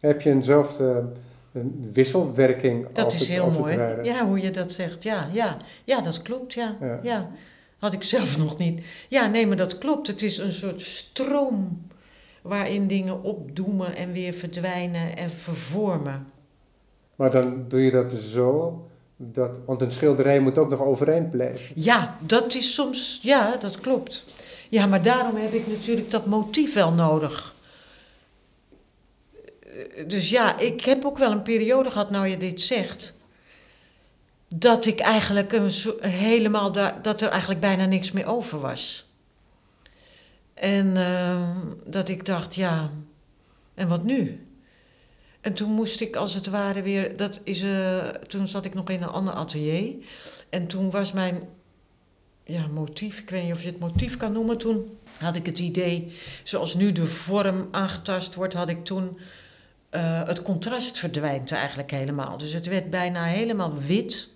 [0.00, 1.02] Heb je eenzelfde
[1.54, 3.72] een wisselwerking Dat als is het, heel als mooi.
[3.78, 4.06] het.
[4.06, 5.02] Ja, hoe je dat zegt.
[5.02, 5.56] Ja, ja.
[5.84, 6.54] ja dat klopt.
[6.54, 6.76] Ja.
[6.80, 6.98] Ja.
[7.02, 7.30] ja.
[7.78, 8.84] Had ik zelf nog niet.
[9.08, 10.06] Ja, nee, maar dat klopt.
[10.06, 11.86] Het is een soort stroom
[12.42, 16.26] waarin dingen opdoemen en weer verdwijnen en vervormen.
[17.16, 18.86] Maar dan doe je dat zo,
[19.16, 21.72] dat, want een schilderij moet ook nog overeind blijven.
[21.74, 23.20] Ja, dat is soms.
[23.22, 24.24] Ja, dat klopt.
[24.68, 27.53] Ja, maar daarom heb ik natuurlijk dat motief wel nodig.
[30.06, 33.14] Dus ja, ik heb ook wel een periode gehad, nou je dit zegt.
[34.48, 35.70] Dat ik eigenlijk een
[36.00, 36.72] helemaal
[37.02, 39.06] dat er eigenlijk bijna niks meer over was.
[40.54, 41.56] En eh,
[41.86, 42.90] dat ik dacht, ja,
[43.74, 44.46] en wat nu?
[45.40, 48.90] En toen moest ik als het ware weer, dat is, eh, toen zat ik nog
[48.90, 49.94] in een ander atelier.
[50.48, 51.48] En toen was mijn
[52.44, 55.58] ja, motief, ik weet niet of je het motief kan noemen, toen had ik het
[55.58, 56.12] idee,
[56.42, 59.18] zoals nu de vorm aangetast wordt, had ik toen,
[60.00, 62.36] het contrast verdwijnt eigenlijk helemaal.
[62.38, 64.28] Dus het werd bijna helemaal wit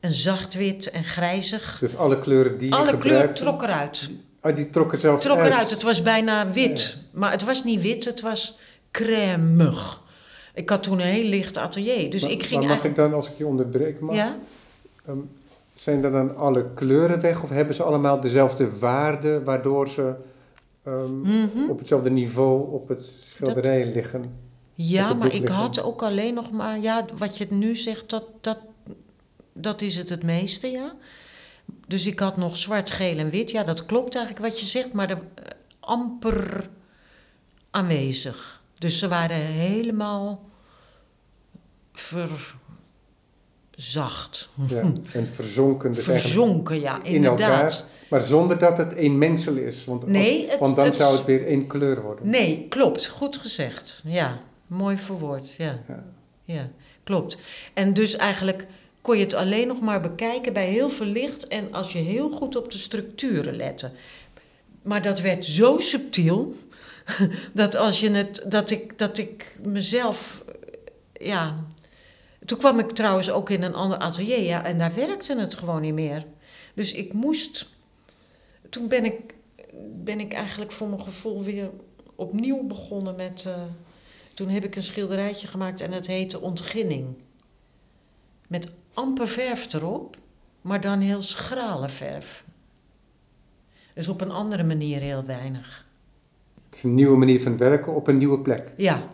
[0.00, 1.76] en zacht wit en grijzig.
[1.80, 4.10] Dus alle kleuren die je Alle kleur trok eruit.
[4.42, 5.46] Oh, die trokken zelfs Trok uit.
[5.52, 5.70] eruit.
[5.70, 6.98] Het was bijna wit.
[7.12, 8.58] Maar het was niet wit, het was
[8.90, 10.02] crèmig.
[10.54, 12.10] Ik had toen een heel licht atelier.
[12.10, 12.96] Dus Maar- ik ging maar mag eigenlijk...
[12.98, 14.36] ik dan, als ik je onderbreek, mag, Ja?
[15.06, 15.18] Ehm,
[15.74, 20.12] zijn er dan alle kleuren weg of hebben ze allemaal dezelfde waarde waardoor ze
[20.84, 21.68] ehm, Mhm.
[21.70, 24.42] op hetzelfde niveau op het schilderij liggen?
[24.74, 28.58] Ja, maar ik had ook alleen nog maar, ja, wat je nu zegt, dat, dat,
[29.52, 30.94] dat is het het meeste, ja.
[31.86, 33.50] Dus ik had nog zwart, geel en wit.
[33.50, 35.20] Ja, dat klopt eigenlijk wat je zegt, maar de, eh,
[35.80, 36.68] amper
[37.70, 38.62] aanwezig.
[38.78, 40.48] Dus ze waren helemaal
[43.76, 44.48] verzacht.
[44.68, 45.92] Ja, en verzonken.
[45.92, 47.50] Dus Verzonken, ja, in inderdaad.
[47.50, 49.84] elkaar, maar zonder dat het één mengsel is.
[49.84, 52.28] Want, als- Nee, het- want dan het- zou het weer één kleur worden.
[52.28, 53.06] Nee, klopt.
[53.08, 54.02] Goed gezegd.
[54.04, 54.40] Ja,
[54.74, 55.54] mooi verwoord.
[55.58, 55.82] Ja.
[55.88, 56.04] Ja.
[56.44, 56.70] ja,
[57.04, 57.38] klopt.
[57.74, 58.66] En dus eigenlijk
[59.00, 62.28] kon je het alleen nog maar bekijken bij heel veel licht en als je heel
[62.28, 63.90] goed op de structuren lette.
[64.82, 66.54] Maar dat werd zo subtiel
[67.52, 70.44] dat als je het, dat ik, dat ik mezelf,
[71.12, 71.64] eh, ja.
[72.44, 75.80] Toen kwam ik trouwens ook in een ander atelier, ja, en daar werkte het gewoon
[75.80, 76.24] niet meer.
[76.74, 77.66] Dus ik moest.
[78.70, 79.34] Toen ben ik,
[80.04, 81.70] ben ik eigenlijk voor mijn gevoel weer
[82.14, 83.44] opnieuw begonnen met.
[83.46, 83.62] eh,
[84.34, 87.16] toen heb ik een schilderijtje gemaakt en het heette Ontginning.
[88.46, 90.16] Met amper verf erop,
[90.60, 92.44] maar dan heel schrale verf.
[93.94, 95.86] Dus op een andere manier heel weinig.
[96.66, 98.72] Het is een nieuwe manier van werken op een nieuwe plek.
[98.76, 99.10] Ja,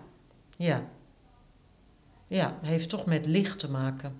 [0.56, 0.88] ja.
[2.26, 4.12] Ja, heeft toch met licht te maken.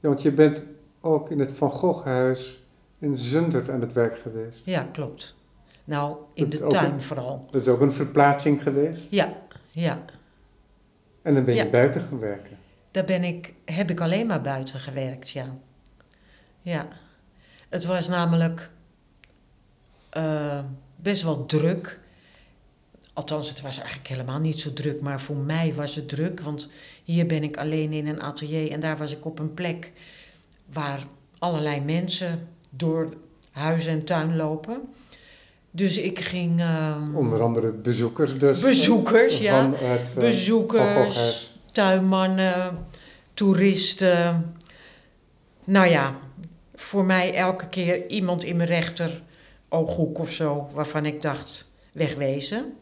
[0.00, 0.62] Ja, want je bent
[1.00, 2.64] ook in het Van Gogh-huis
[2.98, 4.60] in Zundert aan het werk geweest.
[4.64, 5.36] Ja, klopt.
[5.84, 7.46] Nou, in Dat de tuin een- vooral.
[7.50, 9.10] Dat is ook een verplaatsing geweest.
[9.10, 9.32] Ja,
[9.70, 10.04] ja.
[11.22, 11.70] En dan ben je Ja.
[11.70, 12.56] buiten gaan werken.
[12.90, 15.56] Daar ben ik, heb ik alleen maar buiten gewerkt, ja.
[16.62, 16.88] Ja.
[17.68, 18.70] Het was namelijk
[20.10, 20.58] eh,
[20.96, 22.00] best wel druk.
[23.12, 26.40] Althans, het was eigenlijk helemaal niet zo druk, maar voor mij was het druk.
[26.40, 26.70] Want
[27.04, 29.92] hier ben ik alleen in een atelier en daar was ik op een plek
[30.72, 31.02] waar
[31.38, 33.08] allerlei mensen door
[33.50, 34.80] huis en tuin lopen.
[35.76, 36.60] Dus ik ging.
[36.60, 38.58] ehm, Onder andere bezoekers dus.
[38.60, 39.72] Bezoekers, ja.
[39.72, 42.86] Eh, bezoekers, tuinmannen,
[43.34, 44.54] toeristen.
[45.64, 46.14] Nou ja,
[46.74, 49.22] voor mij elke keer iemand in mijn rechter
[49.68, 52.72] ooghoek of zo, waarvan ik dacht, wegwezen.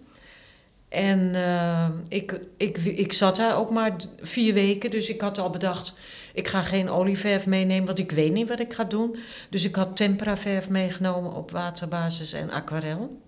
[0.89, 5.51] En eh, ik, ik, ik zat daar ook maar vier weken, dus ik had al
[5.51, 5.95] bedacht,
[6.33, 9.17] ik ga geen olieverf meenemen, want ik weet niet wat ik ga doen.
[9.51, 13.21] Dus ik had temperaverf meegenomen op waterbasis en aquarel.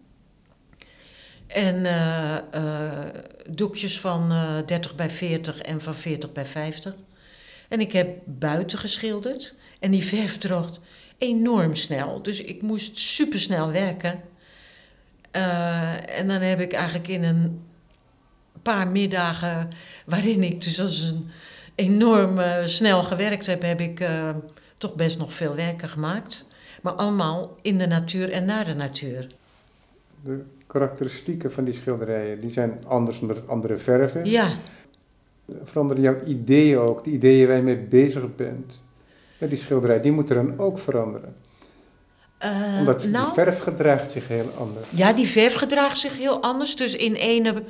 [1.46, 3.14] En eh, eh,
[3.50, 6.94] doekjes van eh 30 bij 40 en van 40 bij 50.
[7.68, 9.54] En ik heb buiten geschilderd.
[9.80, 10.80] En die verf droogt
[11.18, 12.22] enorm snel.
[12.22, 14.20] Dus ik moest supersnel werken.
[15.30, 17.62] Eh, en dan heb ik eigenlijk in een
[18.62, 19.70] paar middagen,
[20.06, 21.30] waarin ik dus als een
[21.74, 24.28] enorm eh, snel gewerkt heb, heb ik eh,
[24.78, 26.48] toch best nog veel werken gemaakt.
[26.82, 29.26] Maar allemaal in de natuur en naar de natuur.
[30.22, 34.24] De karakteristieken van die schilderijen, die zijn anders met andere verven.
[34.24, 34.48] Ja,
[35.64, 38.80] Veranderen jouw ideeën ook, de ideeën waar je mee bezig bent.
[39.38, 41.34] Ja, die schilderij, die moeten dan ook veranderen.
[42.38, 44.86] eh, Omdat nou, die verf gedraagt zich heel anders.
[44.90, 46.76] Ja, die verf gedraagt zich heel anders.
[46.76, 47.62] Dus in ene.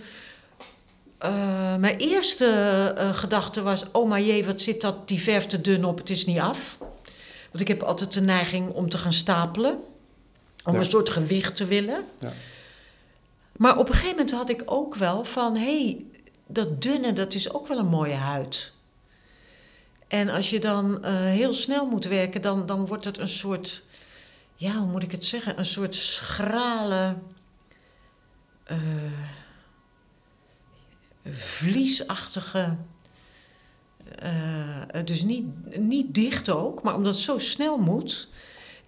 [1.24, 2.46] Eh, mijn eerste
[2.96, 6.10] eh, gedachte was: oh maar jee, wat zit dat, die verf te dun op, het
[6.10, 6.78] is niet af.
[7.50, 9.78] Want ik heb altijd de neiging om te gaan stapelen.
[10.64, 10.78] Om Ja.
[10.78, 12.04] een soort gewicht te willen.
[12.20, 12.32] Ja.
[13.56, 16.04] Maar op een gegeven moment had ik ook wel van: hé, hey,
[16.46, 18.72] dat dunne, dat is ook wel een mooie huid.
[20.08, 23.82] En als je dan eh, heel snel moet werken, dan, dan wordt het een soort,
[24.56, 25.58] ja, hoe moet ik het zeggen?
[25.58, 27.14] Een soort schrale,
[31.30, 32.76] vliesachtige,
[34.18, 35.44] eh, dus niet,
[35.78, 38.28] niet dicht ook, maar omdat het zo snel moet,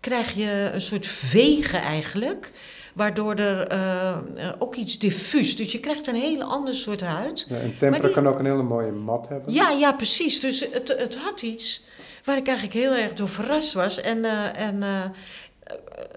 [0.00, 2.52] krijg je een soort vegen eigenlijk.
[2.94, 4.18] Waardoor er eh,
[4.58, 5.56] ook iets diffuus.
[5.56, 7.46] Dus je krijgt een hele ander soort huid.
[7.48, 9.52] Ja, en tempera die- kan ook een hele mooie mat hebben.
[9.52, 10.40] Ja, ja, precies.
[10.40, 11.82] Dus het, het had iets
[12.24, 14.00] waar ik eigenlijk heel erg door verrast was.
[14.00, 14.82] En, eh, en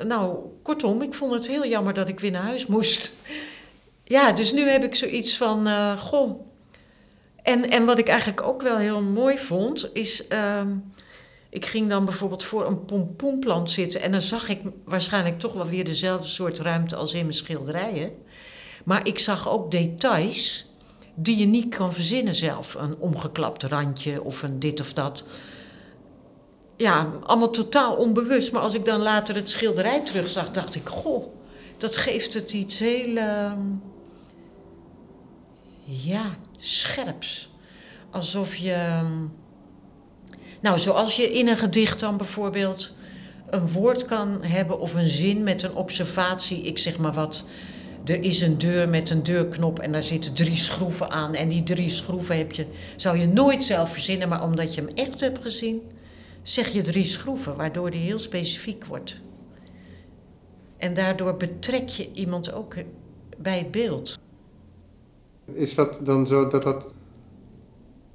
[0.07, 3.13] nou, kortom, ik vond het heel jammer dat ik weer naar huis moest.
[4.09, 6.47] Ja, dus nu heb ik zoiets van, eh, goh.
[7.43, 10.27] En, en wat ik eigenlijk ook wel heel mooi vond, is...
[10.27, 10.67] ehm,
[11.49, 14.01] ik ging dan bijvoorbeeld voor een pompoenplant zitten...
[14.01, 18.11] en dan zag ik waarschijnlijk toch wel weer dezelfde soort ruimte als in mijn schilderijen.
[18.83, 20.65] Maar ik zag ook details
[21.15, 22.75] die je niet kan verzinnen zelf.
[22.75, 25.25] Een omgeklapt randje of een dit of dat.
[26.77, 28.51] Ja, allemaal totaal onbewust.
[28.51, 30.89] Maar als ik dan later het schilderij terugzag, dacht ik...
[30.89, 31.25] Goh,
[31.77, 33.15] dat geeft het iets heel...
[33.15, 33.59] ehm,
[35.89, 37.49] ja, scherps.
[38.11, 38.71] Alsof je...
[38.71, 39.25] ehm,
[40.61, 42.93] Nou, zoals je in een gedicht dan bijvoorbeeld
[43.49, 46.61] een woord kan hebben of een zin met een observatie.
[46.61, 47.43] Ik zeg maar wat.
[48.05, 51.35] Er is een deur met een deurknop en daar zitten drie schroeven aan.
[51.35, 52.65] En die drie schroeven heb je,
[52.95, 55.81] zou je nooit zelf verzinnen, maar omdat je hem echt hebt gezien,
[56.43, 59.21] zeg je drie schroeven, waardoor die heel specifiek wordt.
[60.77, 62.75] En daardoor betrek je iemand ook
[63.37, 64.19] bij het beeld.
[65.53, 66.93] Is dat dan zo dat dat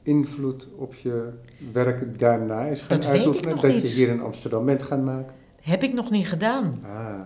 [0.02, 1.28] invloed op je
[1.72, 3.56] werk daarna is gaan Dat weet ik uitoefenen?
[3.60, 3.90] dat niet.
[3.90, 5.34] je hier in Amsterdam bent gaan maken?
[5.60, 6.78] Heb ik nog niet gedaan.
[6.86, 7.20] Ah,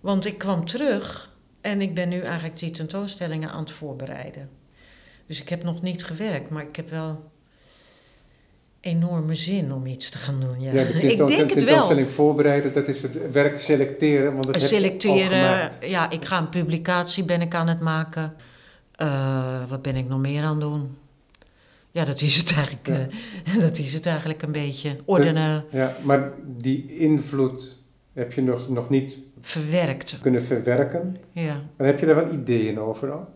[0.00, 4.48] Want ik kwam terug en ik ben nu eigenlijk die tentoonstellingen aan het voorbereiden.
[5.26, 7.30] Dus ik heb nog niet gewerkt, maar ik heb wel
[8.80, 10.60] enorme zin om iets te gaan doen.
[10.60, 10.72] Ja.
[10.72, 11.56] ja, de ik denk het wel.
[11.56, 14.34] tentoonstelling voorbereiden, dat is het werk selecteren.
[14.34, 18.34] Want al Selecteren, ja, ik ga een publicatie ben ik aan het maken.
[18.96, 20.96] Eh, wat ben ik nog meer aan het doen?
[21.90, 23.06] Ja, dat is het eigenlijk, Ja.
[23.54, 24.96] eh, dat is het eigenlijk een beetje.
[25.04, 27.76] Ordenen, Ja, maar die invloed
[28.12, 30.18] heb je nog, nog niet verwerkt.
[30.22, 31.16] kunnen verwerken.
[31.32, 31.62] Ja.
[31.76, 33.28] Maar heb je daar wel ideeën over al?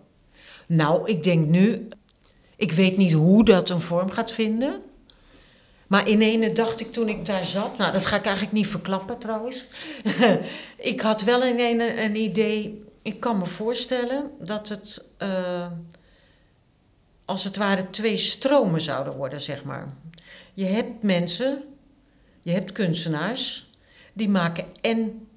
[0.67, 1.89] Nou, ik denk nu,
[2.57, 4.81] ik weet niet hoe dat een vorm gaat vinden.
[5.87, 8.67] Maar in ene dacht ik toen ik daar zat, nou dat ga ik eigenlijk niet
[8.67, 9.65] verklappen trouwens.
[10.77, 15.71] ik had wel in ene een idee, ik kan me voorstellen dat het eh,
[17.25, 19.89] als het ware twee stromen zouden worden, zeg maar.
[20.55, 21.63] Je hebt mensen,
[22.43, 23.71] je hebt kunstenaars,
[24.13, 25.29] die maken en,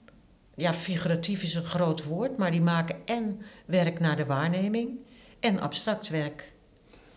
[0.55, 4.99] ja figuratief is een groot woord, maar die maken en werk naar de waarneming
[5.39, 6.52] en abstract werk.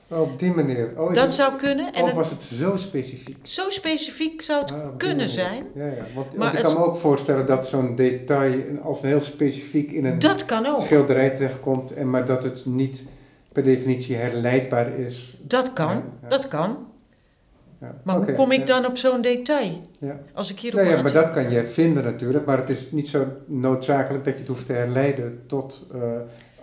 [0.08, 0.90] Oh, op die manier.
[0.96, 1.92] Oh, Dat het- zou kunnen.
[1.92, 3.36] En of het, was het zo specifiek?
[3.42, 5.64] zo specifiek zou het Ah, kunnen zijn.
[5.74, 5.92] Ja, ja.
[6.14, 9.90] Want, Maar want ik het- kan me ook voorstellen dat zo'n detail als heel specifiek
[9.90, 10.80] in een Dat kan ook.
[10.80, 13.04] schilderij terechtkomt, en maar dat het niet
[13.52, 15.36] per definitie herleidbaar is.
[15.42, 15.88] Dat kan.
[15.96, 16.28] Ja, ja.
[16.28, 16.76] Dat kan.
[17.80, 17.94] Ja.
[18.02, 19.80] Maar hoe kom ik dan op zo'n detail?
[19.98, 20.18] Ja.
[20.34, 23.08] Als ik hierop Nou ja, maar dat kan je vinden natuurlijk, maar het is niet
[23.08, 25.98] zo noodzakelijk dat je het hoeft te herleiden tot eh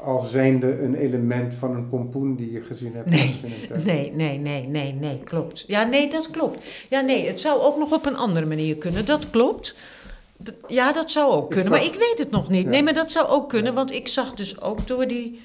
[0.04, 3.10] als zijnde een element van een pompoen die je gezien hebt.
[3.10, 3.36] Nee.
[3.84, 5.64] Nee, nee, nee, nee, nee, klopt.
[5.68, 6.64] Ja, nee, dat klopt.
[6.90, 9.06] Ja, nee, het zou ook nog op een andere manier kunnen.
[9.06, 9.76] Dat klopt.
[10.44, 12.68] D- Ja, dat zou ook kunnen, maar ik weet het nog niet.
[12.68, 15.42] Nee, maar dat zou ook kunnen, want ik zag dus ook door die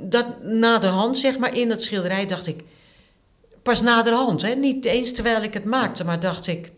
[0.00, 2.62] dat naderhand, zeg maar, in dat schilderij dacht ik...
[3.62, 4.54] Pas naderhand, hè?
[4.54, 6.72] niet eens terwijl ik het maakte, maar dacht ik...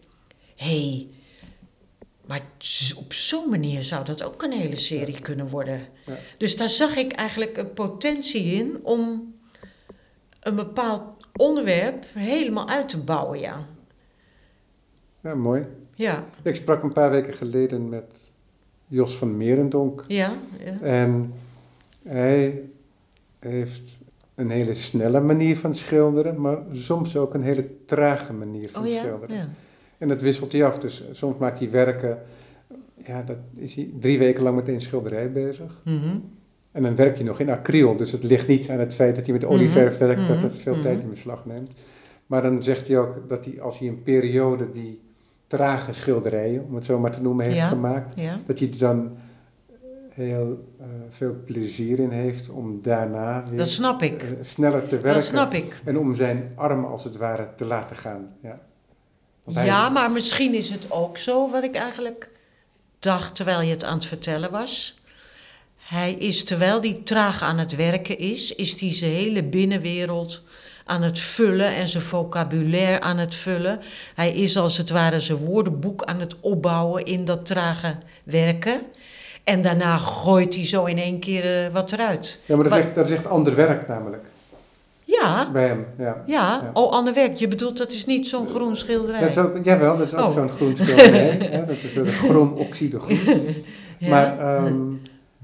[0.56, 1.06] Hé, hey,
[2.26, 2.42] maar
[2.96, 5.80] op zo'n manier zou dat ook een hele serie kunnen worden.
[6.06, 6.14] Ja.
[6.38, 9.34] Dus daar zag ik eigenlijk een potentie in om
[10.40, 11.02] een bepaald
[11.36, 13.64] onderwerp helemaal uit te bouwen, ja.
[15.20, 15.64] Ja, mooi.
[15.94, 18.30] Ja, Ik sprak een paar weken geleden met
[18.86, 20.04] Jos van Merendonk.
[20.08, 20.32] ja,
[20.64, 20.80] ja.
[20.80, 21.32] En
[22.08, 22.62] hij
[23.38, 23.98] heeft
[24.34, 28.88] een hele snelle manier van schilderen, maar soms ook een hele trage manier van Oh
[28.88, 28.98] ja?
[28.98, 29.36] schilderen.
[29.36, 29.48] ja.
[29.98, 30.78] En dat wisselt hij af.
[30.78, 32.18] Dus soms maakt hij werken,
[33.04, 35.80] ja, dat is hij drie weken lang met één schilderij bezig.
[35.84, 36.16] Mhm.
[36.72, 39.24] En dan werkt hij nog in acryl, dus het ligt niet aan het feit dat
[39.24, 39.52] hij met Mhm.
[39.52, 40.44] olieverf werkt, dat Mhm.
[40.46, 40.82] het veel Mhm.
[40.82, 41.70] tijd in beslag neemt.
[42.26, 45.00] Maar dan zegt hij ook dat hij, als hij een periode die
[45.46, 47.66] trage schilderijen, om het zo maar te noemen, heeft Ja.
[47.68, 48.38] gemaakt, ja.
[48.46, 49.10] dat hij er dan
[50.10, 54.22] heel eh, veel plezier in heeft om daarna weer Dat snap ik.
[54.22, 55.12] eh, sneller te werken.
[55.12, 55.80] Dat snap ik.
[55.84, 58.28] En om zijn arm als het ware te laten gaan.
[58.42, 58.60] Ja,
[59.48, 62.30] Ja, maar misschien is het ook zo wat ik eigenlijk
[62.98, 64.94] dacht terwijl je het aan het vertellen was.
[65.76, 70.42] Hij is, terwijl hij traag aan het werken is, is hij zijn hele binnenwereld
[70.84, 73.80] aan het vullen en zijn vocabulaire aan het vullen.
[74.14, 78.80] Hij is als het ware zijn woordenboek aan het opbouwen in dat trage werken.
[79.44, 82.40] En daarna gooit hij zo in één keer eh, wat eruit.
[82.46, 84.24] Ja, maar dat is, Maar- echt, dat is echt ander werk namelijk,
[85.20, 85.86] Ja, bij hem.
[85.98, 86.04] Ja.
[86.04, 86.22] ja.
[86.26, 86.70] Ja.
[86.72, 87.34] Oh, ander werk.
[87.34, 89.20] Je bedoelt dat is niet zo'n groen schilderij.
[89.20, 90.30] Dat is ook, jawel, dat is ook Oh.
[90.34, 91.36] zo'n groen schilderij.
[91.50, 92.56] hè, dat is een groen.
[93.98, 94.08] Ja.
[94.08, 94.74] Maar, ehm,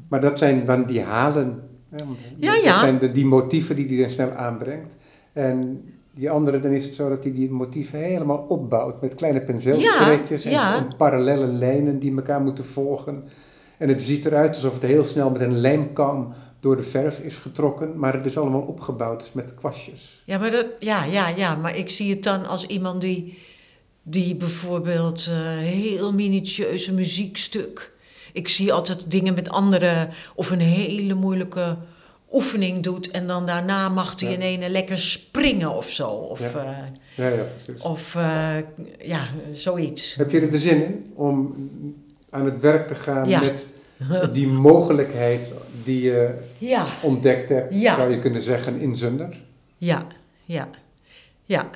[0.09, 1.61] maar dat zijn dan die halen.
[1.91, 2.79] Hè, want Ja, dat ja.
[2.81, 4.97] zijn de, die motieven die hij dan snel aanbrengt.
[5.33, 9.41] En die andere, dan is het zo dat hij die motieven helemaal opbouwt met kleine
[9.41, 13.25] penseelstreekjes Ja, en, en parallele lijnen die elkaar moeten volgen.
[13.79, 17.37] En het ziet eruit alsof het heel snel met een lijmkam door de verf is
[17.37, 20.23] getrokken, maar het is allemaal opgebouwd met kwastjes.
[20.25, 23.39] Ja, maar dat, ja, ja, ja, maar ik zie het dan als iemand die,
[24.03, 27.93] die bijvoorbeeld eh heel minutieuze muziekstuk.
[28.33, 31.77] Ik zie altijd dingen met anderen of een hele moeilijke
[32.33, 34.35] oefening doet en dan daarna mag hij Ja.
[34.35, 36.09] in ene lekker springen of zo.
[36.09, 36.65] Of, Ja.
[36.65, 36.77] eh,
[37.17, 37.83] Ja, ja, precies.
[37.83, 38.57] of eh,
[39.05, 40.15] ja, zoiets.
[40.15, 41.55] Heb je er de zin in om
[42.31, 43.67] aan het werk te gaan met
[44.33, 45.53] die mogelijkheid
[45.85, 47.95] die je Ja, ontdekt hebt, Ja.
[47.97, 49.41] zou je kunnen zeggen, in Zunder?
[49.79, 50.07] ja,
[50.45, 50.69] ja,
[51.45, 51.71] ja.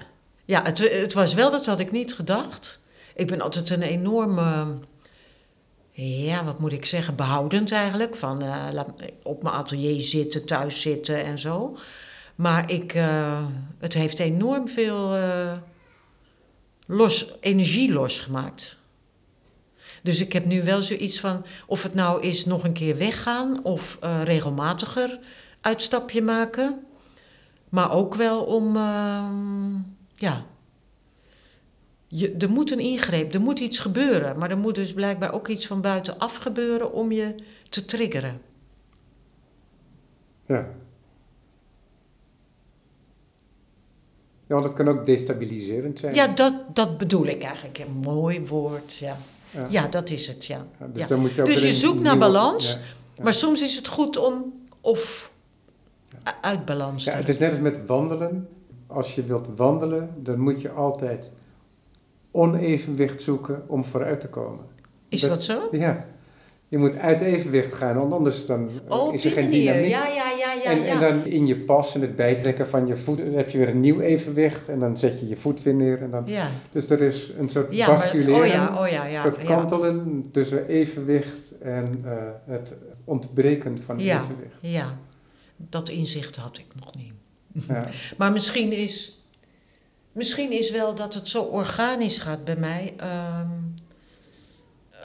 [0.45, 2.81] Ja, het, het was wel, dat had ik niet gedacht.
[3.15, 4.65] Ik ben altijd een enorme,
[5.93, 8.15] ja, wat moet ik zeggen, behoudend eigenlijk.
[8.17, 11.77] Van eh, laat- op mijn atelier zitten, thuis zitten en zo.
[12.35, 13.45] Maar ik, eh,
[13.79, 15.53] het heeft enorm veel eh,
[16.87, 18.79] los, energie losgemaakt.
[20.07, 23.65] Dus ik heb nu wel zoiets van, of het nou is nog een keer weggaan
[23.65, 25.19] of eh, regelmatiger
[25.61, 26.87] uitstapje maken.
[27.69, 29.75] Maar ook wel om, ehm,
[30.15, 30.45] ja,
[32.07, 34.39] je, er moet een ingreep, er moet iets gebeuren.
[34.39, 37.35] Maar er moet dus blijkbaar ook iets van buitenaf gebeuren om je
[37.69, 38.41] te triggeren.
[40.47, 40.69] Ja.
[44.47, 46.15] Ja, want het kan ook destabiliserend zijn.
[46.15, 47.79] Ja, dat, dat bedoel ik eigenlijk.
[47.79, 49.17] Een mooi woord, ja.
[49.51, 49.67] Ja.
[49.71, 50.67] Ja, dat is het, ja.
[50.81, 51.07] Ja, dus Ja.
[51.09, 52.79] dan moet je ook Dus je zoekt naar balans.
[53.23, 55.33] Maar soms is het goed om of
[56.41, 58.49] uit balans te Ja, het is net als met wandelen.
[58.87, 61.33] Als je wilt wandelen, dan moet je altijd
[62.31, 64.65] onevenwicht zoeken om vooruit te komen.
[65.09, 65.69] Is dat- dat zo?
[65.71, 66.07] Ja,
[66.69, 69.61] je moet uit evenwicht gaan, want anders dan Oh, is er geen manier.
[69.73, 69.91] dynamiek.
[69.91, 70.71] Ja, ja, ja, ja.
[70.71, 70.87] en, ja.
[70.87, 73.81] en dan in je pas en het bijtrekken van je voet, heb je weer een
[73.81, 76.03] nieuw evenwicht en dan zet je je voet weer neer.
[76.03, 76.49] En dan, ja.
[76.73, 79.23] dus er is een soort Ja, maar, basculeren, oh ja, oh ja, een ja.
[79.23, 79.45] soort ja.
[79.45, 82.13] kantelen tussen evenwicht en eh,
[82.47, 84.23] het ontbreken van Ja.
[84.23, 84.57] evenwicht.
[84.61, 84.99] Ja,
[85.57, 87.13] dat inzicht had ik nog niet.
[87.69, 87.85] Ja.
[88.19, 89.21] Maar misschien is,
[90.13, 93.49] misschien is wel dat het zo organisch gaat bij mij ehm,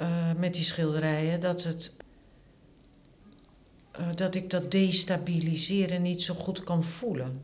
[0.02, 1.96] eh, met die schilderijen, dat, het,
[3.92, 7.42] eh, dat ik dat destabiliseren niet zo goed kan voelen.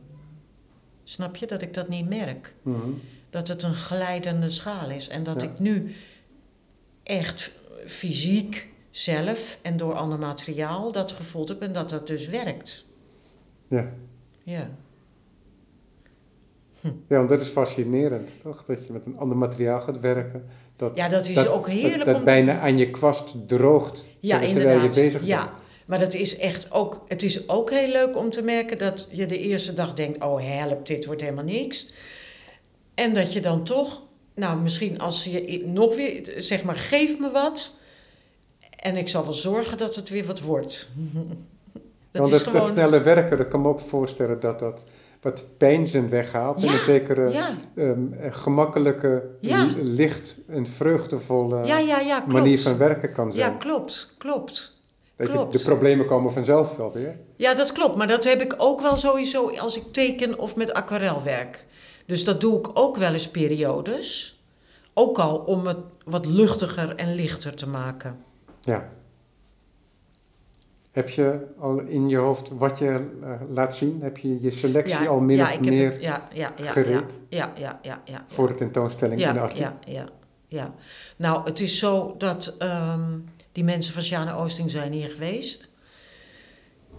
[1.02, 2.54] Snap je dat ik dat niet merk?
[2.62, 2.90] Mhm.
[3.30, 5.48] Dat het een glijdende schaal is en dat Ja.
[5.48, 5.94] ik nu
[7.02, 7.50] echt
[7.86, 12.86] fysiek zelf en door ander materiaal dat gevoeld heb en dat dat dus werkt.
[13.68, 13.92] Ja.
[14.42, 14.70] Ja.
[16.82, 18.64] ja, want dat is fascinerend, toch?
[18.64, 20.46] Dat je met een ander materiaal gaat werken.
[20.78, 24.38] Dat, Ja, dat is dat, ook heerlijk dat, dat bijna aan je kwast droogt Ja,
[24.40, 25.44] terwijl- je bezig Ja.
[25.44, 25.56] bent.
[25.86, 29.26] Maar dat is echt ook, het is ook heel leuk om te merken dat je
[29.26, 31.88] de eerste dag denkt: oh help, dit wordt helemaal niks.
[32.94, 34.02] En dat je dan toch,
[34.34, 37.80] nou misschien als je nog weer, zeg maar, geef me wat.
[38.76, 40.88] En ik zal wel zorgen dat het weer wat wordt.
[42.10, 42.62] Dat Want is het, gewoon...
[42.66, 44.84] het snelle werken, dat kan me ook voorstellen dat dat
[45.20, 46.62] wat pijnzen weghaalt.
[46.62, 49.68] en Ja, een zekere Ja, ehm, gemakkelijke, Ja.
[49.76, 51.66] licht en vreugdevolle
[52.26, 53.50] manier van werken kan zijn.
[53.52, 54.76] Ja, klopt, klopt.
[55.16, 55.52] Weet je, klopt.
[55.52, 57.16] de problemen komen vanzelf wel weer.
[57.36, 57.96] Ja, dat klopt.
[57.96, 61.66] Maar dat heb ik ook wel sowieso als ik teken of met aquarel werk.
[62.06, 64.38] Dus dat doe ik ook wel eens periodes.
[64.94, 68.18] Ook al om het wat luchtiger en lichter te maken.
[68.60, 68.88] Ja.
[70.90, 74.02] Heb je al in je hoofd wat je eh, laat zien?
[74.02, 77.18] Heb je je selectie al min ja, of meer het- ja, ja, ja, gereed?
[77.28, 78.24] Ja, ja, ja, ja.
[78.26, 80.08] voor de tentoonstelling in de ja, ja, ja,
[80.48, 80.74] ja.
[81.16, 83.18] Nou, het is zo dat ehm,
[83.52, 85.68] die mensen van Sjane Oosting zijn hier geweest.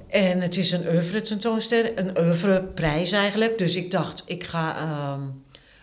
[0.08, 3.58] En het is een oeuvre tentoonstelling, een oeuvre prijs eigenlijk.
[3.58, 5.22] Dus ik dacht, ik ga ehm,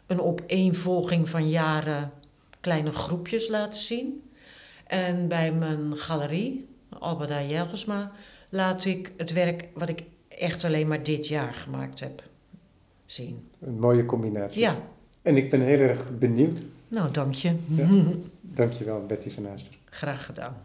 [0.06, 2.12] een opeenvolging van jaren
[2.60, 4.30] kleine groepjes laten zien.
[4.86, 6.68] En bij mijn galerie,
[7.00, 8.12] Albeda Jelgersma,
[8.48, 12.22] laat ik het werk wat ik echt alleen maar dit jaar gemaakt heb
[13.06, 13.48] zien.
[13.60, 14.60] Een mooie combinatie.
[14.60, 14.76] Ja,
[15.22, 16.58] En ik ben heel erg benieuwd.
[16.88, 17.54] nou dank je.
[17.68, 17.88] Ja.
[18.40, 19.74] Dankjewel, Betty van Aaster.
[19.84, 20.56] Graag gedaan.